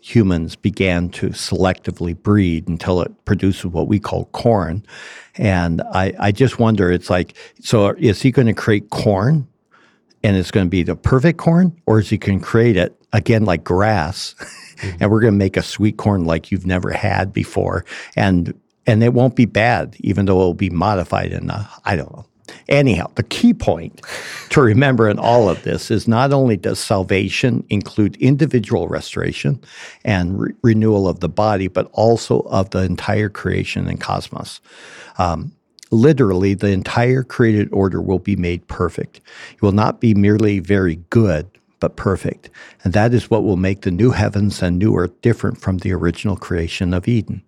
humans 0.00 0.56
began 0.56 1.10
to 1.10 1.28
selectively 1.28 2.20
breed 2.20 2.66
until 2.66 3.00
it 3.02 3.24
produces 3.24 3.66
what 3.66 3.86
we 3.86 4.00
call 4.00 4.24
corn. 4.32 4.84
And 5.36 5.80
I, 5.92 6.12
I 6.18 6.32
just 6.32 6.58
wonder, 6.58 6.90
it's 6.90 7.08
like, 7.08 7.36
so 7.60 7.90
is 7.90 8.20
he 8.20 8.32
going 8.32 8.48
to 8.48 8.52
create 8.52 8.90
corn 8.90 9.46
and 10.24 10.36
it's 10.36 10.50
going 10.50 10.66
to 10.66 10.70
be 10.70 10.82
the 10.82 10.96
perfect 10.96 11.38
corn, 11.38 11.80
or 11.86 12.00
is 12.00 12.10
he 12.10 12.18
going 12.18 12.40
to 12.40 12.44
create 12.44 12.76
it 12.76 12.96
again 13.12 13.44
like 13.44 13.62
grass, 13.62 14.34
mm-hmm. 14.38 14.96
and 15.00 15.10
we're 15.10 15.20
going 15.20 15.34
to 15.34 15.38
make 15.38 15.56
a 15.56 15.62
sweet 15.62 15.96
corn 15.98 16.24
like 16.24 16.50
you've 16.50 16.66
never 16.66 16.90
had 16.90 17.32
before, 17.32 17.84
and 18.16 18.54
and 18.86 19.02
it 19.02 19.14
won't 19.14 19.36
be 19.36 19.44
bad, 19.46 19.96
even 20.00 20.26
though 20.26 20.40
it 20.40 20.44
will 20.44 20.54
be 20.54 20.70
modified 20.70 21.32
in 21.32 21.50
a, 21.50 21.68
I 21.84 21.96
don't 21.96 22.12
know. 22.12 22.26
Anyhow, 22.68 23.10
the 23.14 23.22
key 23.22 23.54
point 23.54 24.02
to 24.50 24.60
remember 24.60 25.08
in 25.08 25.18
all 25.18 25.48
of 25.48 25.62
this 25.62 25.90
is 25.90 26.06
not 26.08 26.32
only 26.32 26.56
does 26.56 26.78
salvation 26.78 27.64
include 27.70 28.16
individual 28.16 28.88
restoration 28.88 29.60
and 30.04 30.38
re- 30.38 30.52
renewal 30.62 31.08
of 31.08 31.20
the 31.20 31.28
body, 31.28 31.68
but 31.68 31.88
also 31.92 32.40
of 32.42 32.70
the 32.70 32.82
entire 32.82 33.28
creation 33.28 33.88
and 33.88 34.00
cosmos 34.00 34.60
um, 35.18 35.52
literally 35.90 36.54
the 36.54 36.68
entire 36.68 37.22
created 37.22 37.68
order 37.72 38.00
will 38.00 38.18
be 38.18 38.36
made 38.36 38.66
perfect. 38.68 39.20
It 39.54 39.62
will 39.62 39.72
not 39.72 40.00
be 40.00 40.14
merely 40.14 40.58
very 40.58 40.96
good, 41.10 41.46
but 41.80 41.96
perfect. 41.96 42.50
And 42.84 42.92
that 42.94 43.12
is 43.12 43.30
what 43.30 43.44
will 43.44 43.56
make 43.56 43.82
the 43.82 43.90
new 43.90 44.10
heavens 44.10 44.62
and 44.62 44.78
new 44.78 44.96
earth 44.96 45.20
different 45.20 45.60
from 45.60 45.78
the 45.78 45.92
original 45.92 46.36
creation 46.36 46.94
of 46.94 47.08
Eden. 47.08 47.42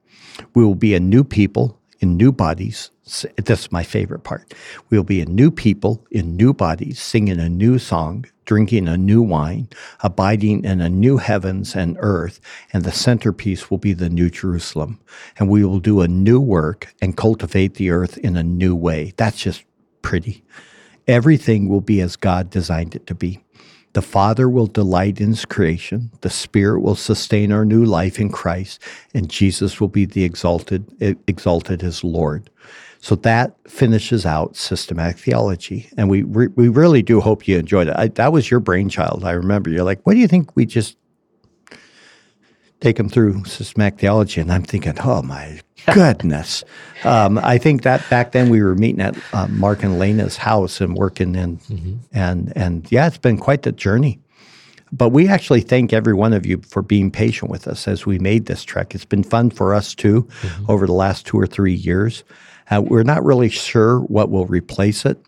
We 0.54 0.64
will 0.64 0.74
be 0.74 0.94
a 0.94 1.00
new 1.00 1.24
people 1.24 1.78
in 2.00 2.16
new 2.16 2.32
bodies. 2.32 2.90
That's 3.36 3.70
my 3.70 3.82
favorite 3.82 4.24
part. 4.24 4.54
We 4.90 4.98
will 4.98 5.04
be 5.04 5.20
a 5.20 5.26
new 5.26 5.50
people 5.50 6.04
in 6.10 6.36
new 6.36 6.52
bodies, 6.54 7.00
singing 7.00 7.38
a 7.38 7.48
new 7.48 7.78
song, 7.78 8.24
drinking 8.44 8.88
a 8.88 8.96
new 8.96 9.22
wine, 9.22 9.68
abiding 10.00 10.64
in 10.64 10.80
a 10.80 10.88
new 10.88 11.18
heavens 11.18 11.74
and 11.74 11.96
earth, 12.00 12.40
and 12.72 12.84
the 12.84 12.92
centerpiece 12.92 13.70
will 13.70 13.78
be 13.78 13.92
the 13.92 14.08
new 14.08 14.30
Jerusalem. 14.30 15.00
And 15.38 15.48
we 15.48 15.64
will 15.64 15.80
do 15.80 16.00
a 16.00 16.08
new 16.08 16.40
work 16.40 16.94
and 17.00 17.16
cultivate 17.16 17.74
the 17.74 17.90
earth 17.90 18.18
in 18.18 18.36
a 18.36 18.42
new 18.42 18.74
way. 18.74 19.12
That's 19.16 19.38
just 19.38 19.64
pretty. 20.02 20.42
Everything 21.06 21.68
will 21.68 21.82
be 21.82 22.00
as 22.00 22.16
God 22.16 22.50
designed 22.50 22.94
it 22.94 23.06
to 23.06 23.14
be. 23.14 23.40
The 23.94 24.02
Father 24.02 24.48
will 24.48 24.66
delight 24.66 25.20
in 25.20 25.28
His 25.28 25.44
creation. 25.44 26.10
The 26.20 26.30
Spirit 26.30 26.80
will 26.80 26.96
sustain 26.96 27.52
our 27.52 27.64
new 27.64 27.84
life 27.84 28.20
in 28.20 28.28
Christ, 28.28 28.80
and 29.14 29.30
Jesus 29.30 29.80
will 29.80 29.88
be 29.88 30.04
the 30.04 30.24
exalted, 30.24 30.84
exalted 31.26 31.82
as 31.82 32.04
Lord. 32.04 32.50
So 33.00 33.14
that 33.16 33.54
finishes 33.68 34.24
out 34.26 34.56
systematic 34.56 35.18
theology, 35.18 35.88
and 35.96 36.08
we 36.08 36.24
we 36.24 36.68
really 36.68 37.02
do 37.02 37.20
hope 37.20 37.46
you 37.46 37.58
enjoyed 37.58 37.88
it. 37.88 37.94
I, 37.96 38.08
that 38.08 38.32
was 38.32 38.50
your 38.50 38.60
brainchild. 38.60 39.24
I 39.24 39.32
remember 39.32 39.70
you're 39.70 39.84
like, 39.84 40.00
"What 40.04 40.14
do 40.14 40.20
you 40.20 40.28
think 40.28 40.56
we 40.56 40.66
just 40.66 40.96
take 42.84 42.96
them 42.96 43.08
through 43.08 43.44
systematic 43.44 43.98
theology?" 43.98 44.40
And 44.40 44.52
I'm 44.52 44.62
thinking, 44.62 44.94
"Oh 45.00 45.22
my 45.22 45.60
goodness!" 45.92 46.64
um, 47.04 47.38
I 47.38 47.58
think 47.58 47.82
that 47.82 48.08
back 48.10 48.32
then 48.32 48.48
we 48.50 48.62
were 48.62 48.74
meeting 48.74 49.00
at 49.00 49.16
uh, 49.32 49.48
Mark 49.48 49.82
and 49.82 49.98
Lena's 49.98 50.36
house 50.36 50.80
and 50.80 50.96
working, 50.96 51.34
and 51.36 51.58
and 52.12 52.52
and 52.56 52.86
yeah, 52.90 53.06
it's 53.06 53.18
been 53.18 53.38
quite 53.38 53.62
the 53.62 53.72
journey. 53.72 54.20
But 54.92 55.08
we 55.08 55.26
actually 55.26 55.62
thank 55.62 55.92
every 55.92 56.14
one 56.14 56.32
of 56.32 56.46
you 56.46 56.62
for 56.68 56.80
being 56.80 57.10
patient 57.10 57.50
with 57.50 57.66
us 57.66 57.88
as 57.88 58.06
we 58.06 58.20
made 58.20 58.46
this 58.46 58.62
trek. 58.62 58.94
It's 58.94 59.04
been 59.04 59.24
fun 59.24 59.50
for 59.50 59.74
us 59.74 59.92
too 59.92 60.28
over 60.68 60.86
the 60.86 60.92
last 60.92 61.26
two 61.26 61.36
or 61.38 61.48
three 61.48 61.74
years. 61.74 62.22
Uh, 62.70 62.80
we're 62.80 63.02
not 63.02 63.24
really 63.24 63.48
sure 63.48 64.00
what 64.00 64.30
will 64.30 64.46
replace 64.46 65.04
it. 65.04 65.18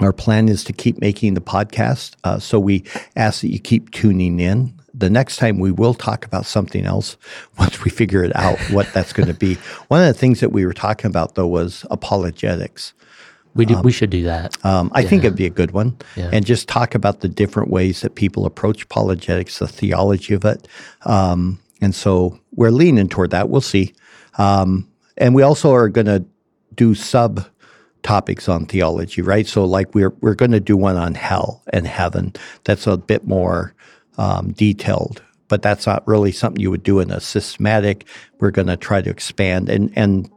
Our 0.00 0.12
plan 0.12 0.48
is 0.48 0.62
to 0.64 0.72
keep 0.72 1.00
making 1.00 1.34
the 1.34 1.40
podcast. 1.40 2.14
Uh, 2.24 2.38
so 2.38 2.60
we 2.60 2.84
ask 3.16 3.40
that 3.40 3.50
you 3.50 3.58
keep 3.58 3.90
tuning 3.90 4.38
in. 4.40 4.72
The 5.02 5.10
next 5.10 5.38
time 5.38 5.58
we 5.58 5.72
will 5.72 5.94
talk 5.94 6.24
about 6.24 6.46
something 6.46 6.84
else 6.86 7.16
once 7.58 7.82
we 7.82 7.90
figure 7.90 8.22
it 8.22 8.30
out 8.36 8.56
what 8.70 8.86
that's 8.92 9.12
going 9.12 9.26
to 9.26 9.34
be. 9.34 9.54
One 9.88 10.00
of 10.00 10.06
the 10.06 10.14
things 10.14 10.38
that 10.38 10.52
we 10.52 10.64
were 10.64 10.72
talking 10.72 11.08
about 11.08 11.34
though 11.34 11.48
was 11.48 11.84
apologetics. 11.90 12.94
we 13.54 13.66
do, 13.66 13.80
we 13.80 13.90
should 13.90 14.10
do 14.10 14.22
that. 14.22 14.64
Um, 14.64 14.92
I 14.94 15.02
think 15.02 15.24
it'd 15.24 15.36
be 15.36 15.44
a 15.44 15.50
good 15.50 15.72
one. 15.72 15.98
Yeah. 16.14 16.30
And 16.32 16.46
just 16.46 16.68
talk 16.68 16.94
about 16.94 17.18
the 17.18 17.28
different 17.28 17.68
ways 17.68 18.02
that 18.02 18.14
people 18.14 18.46
approach 18.46 18.84
apologetics, 18.84 19.58
the 19.58 19.66
theology 19.66 20.34
of 20.34 20.44
it. 20.44 20.68
Um, 21.04 21.58
and 21.80 21.96
so 21.96 22.38
we're 22.54 22.70
leaning 22.70 23.08
toward 23.08 23.32
that. 23.32 23.48
We'll 23.48 23.60
see. 23.60 23.94
Um, 24.38 24.88
and 25.16 25.34
we 25.34 25.42
also 25.42 25.74
are 25.74 25.88
going 25.88 26.06
to 26.06 26.24
do 26.76 26.94
sub 26.94 27.44
topics 28.04 28.48
on 28.48 28.66
theology, 28.66 29.20
right? 29.20 29.48
So 29.48 29.64
like 29.64 29.96
we're 29.96 30.14
we're 30.20 30.36
going 30.36 30.52
to 30.52 30.60
do 30.60 30.76
one 30.76 30.96
on 30.96 31.16
hell 31.16 31.60
and 31.72 31.88
heaven. 31.88 32.34
That's 32.62 32.86
a 32.86 32.96
bit 32.96 33.26
more 33.26 33.74
um, 34.18 34.52
detailed, 34.52 35.22
but 35.48 35.62
that's 35.62 35.86
not 35.86 36.06
really 36.06 36.32
something 36.32 36.60
you 36.60 36.70
would 36.70 36.82
do 36.82 37.00
in 37.00 37.10
a 37.10 37.20
systematic. 37.20 38.06
We're 38.40 38.50
going 38.50 38.68
to 38.68 38.76
try 38.76 39.02
to 39.02 39.10
expand 39.10 39.68
and 39.68 39.92
and 39.96 40.30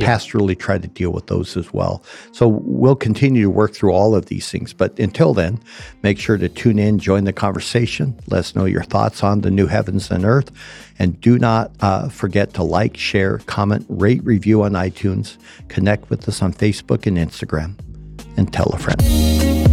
pastorally 0.00 0.58
try 0.58 0.78
to 0.78 0.88
deal 0.88 1.10
with 1.10 1.26
those 1.26 1.56
as 1.56 1.72
well. 1.72 2.02
So 2.32 2.48
we'll 2.48 2.96
continue 2.96 3.42
to 3.42 3.50
work 3.50 3.74
through 3.74 3.92
all 3.92 4.14
of 4.14 4.26
these 4.26 4.50
things. 4.50 4.72
But 4.72 4.98
until 4.98 5.34
then, 5.34 5.60
make 6.02 6.18
sure 6.18 6.36
to 6.36 6.48
tune 6.48 6.78
in, 6.78 6.98
join 6.98 7.24
the 7.24 7.32
conversation, 7.32 8.18
let 8.28 8.38
us 8.38 8.54
know 8.54 8.64
your 8.64 8.82
thoughts 8.82 9.22
on 9.22 9.42
the 9.42 9.50
new 9.50 9.66
heavens 9.66 10.10
and 10.10 10.24
earth. 10.24 10.50
And 10.98 11.20
do 11.20 11.38
not 11.38 11.72
uh, 11.80 12.08
forget 12.08 12.54
to 12.54 12.62
like, 12.62 12.96
share, 12.96 13.38
comment, 13.40 13.86
rate, 13.88 14.24
review 14.24 14.62
on 14.62 14.72
iTunes, 14.72 15.36
connect 15.68 16.10
with 16.10 16.28
us 16.28 16.42
on 16.42 16.52
Facebook 16.52 17.06
and 17.06 17.16
Instagram, 17.16 17.78
and 18.36 18.52
tell 18.52 18.70
a 18.72 18.78
friend. 18.78 19.69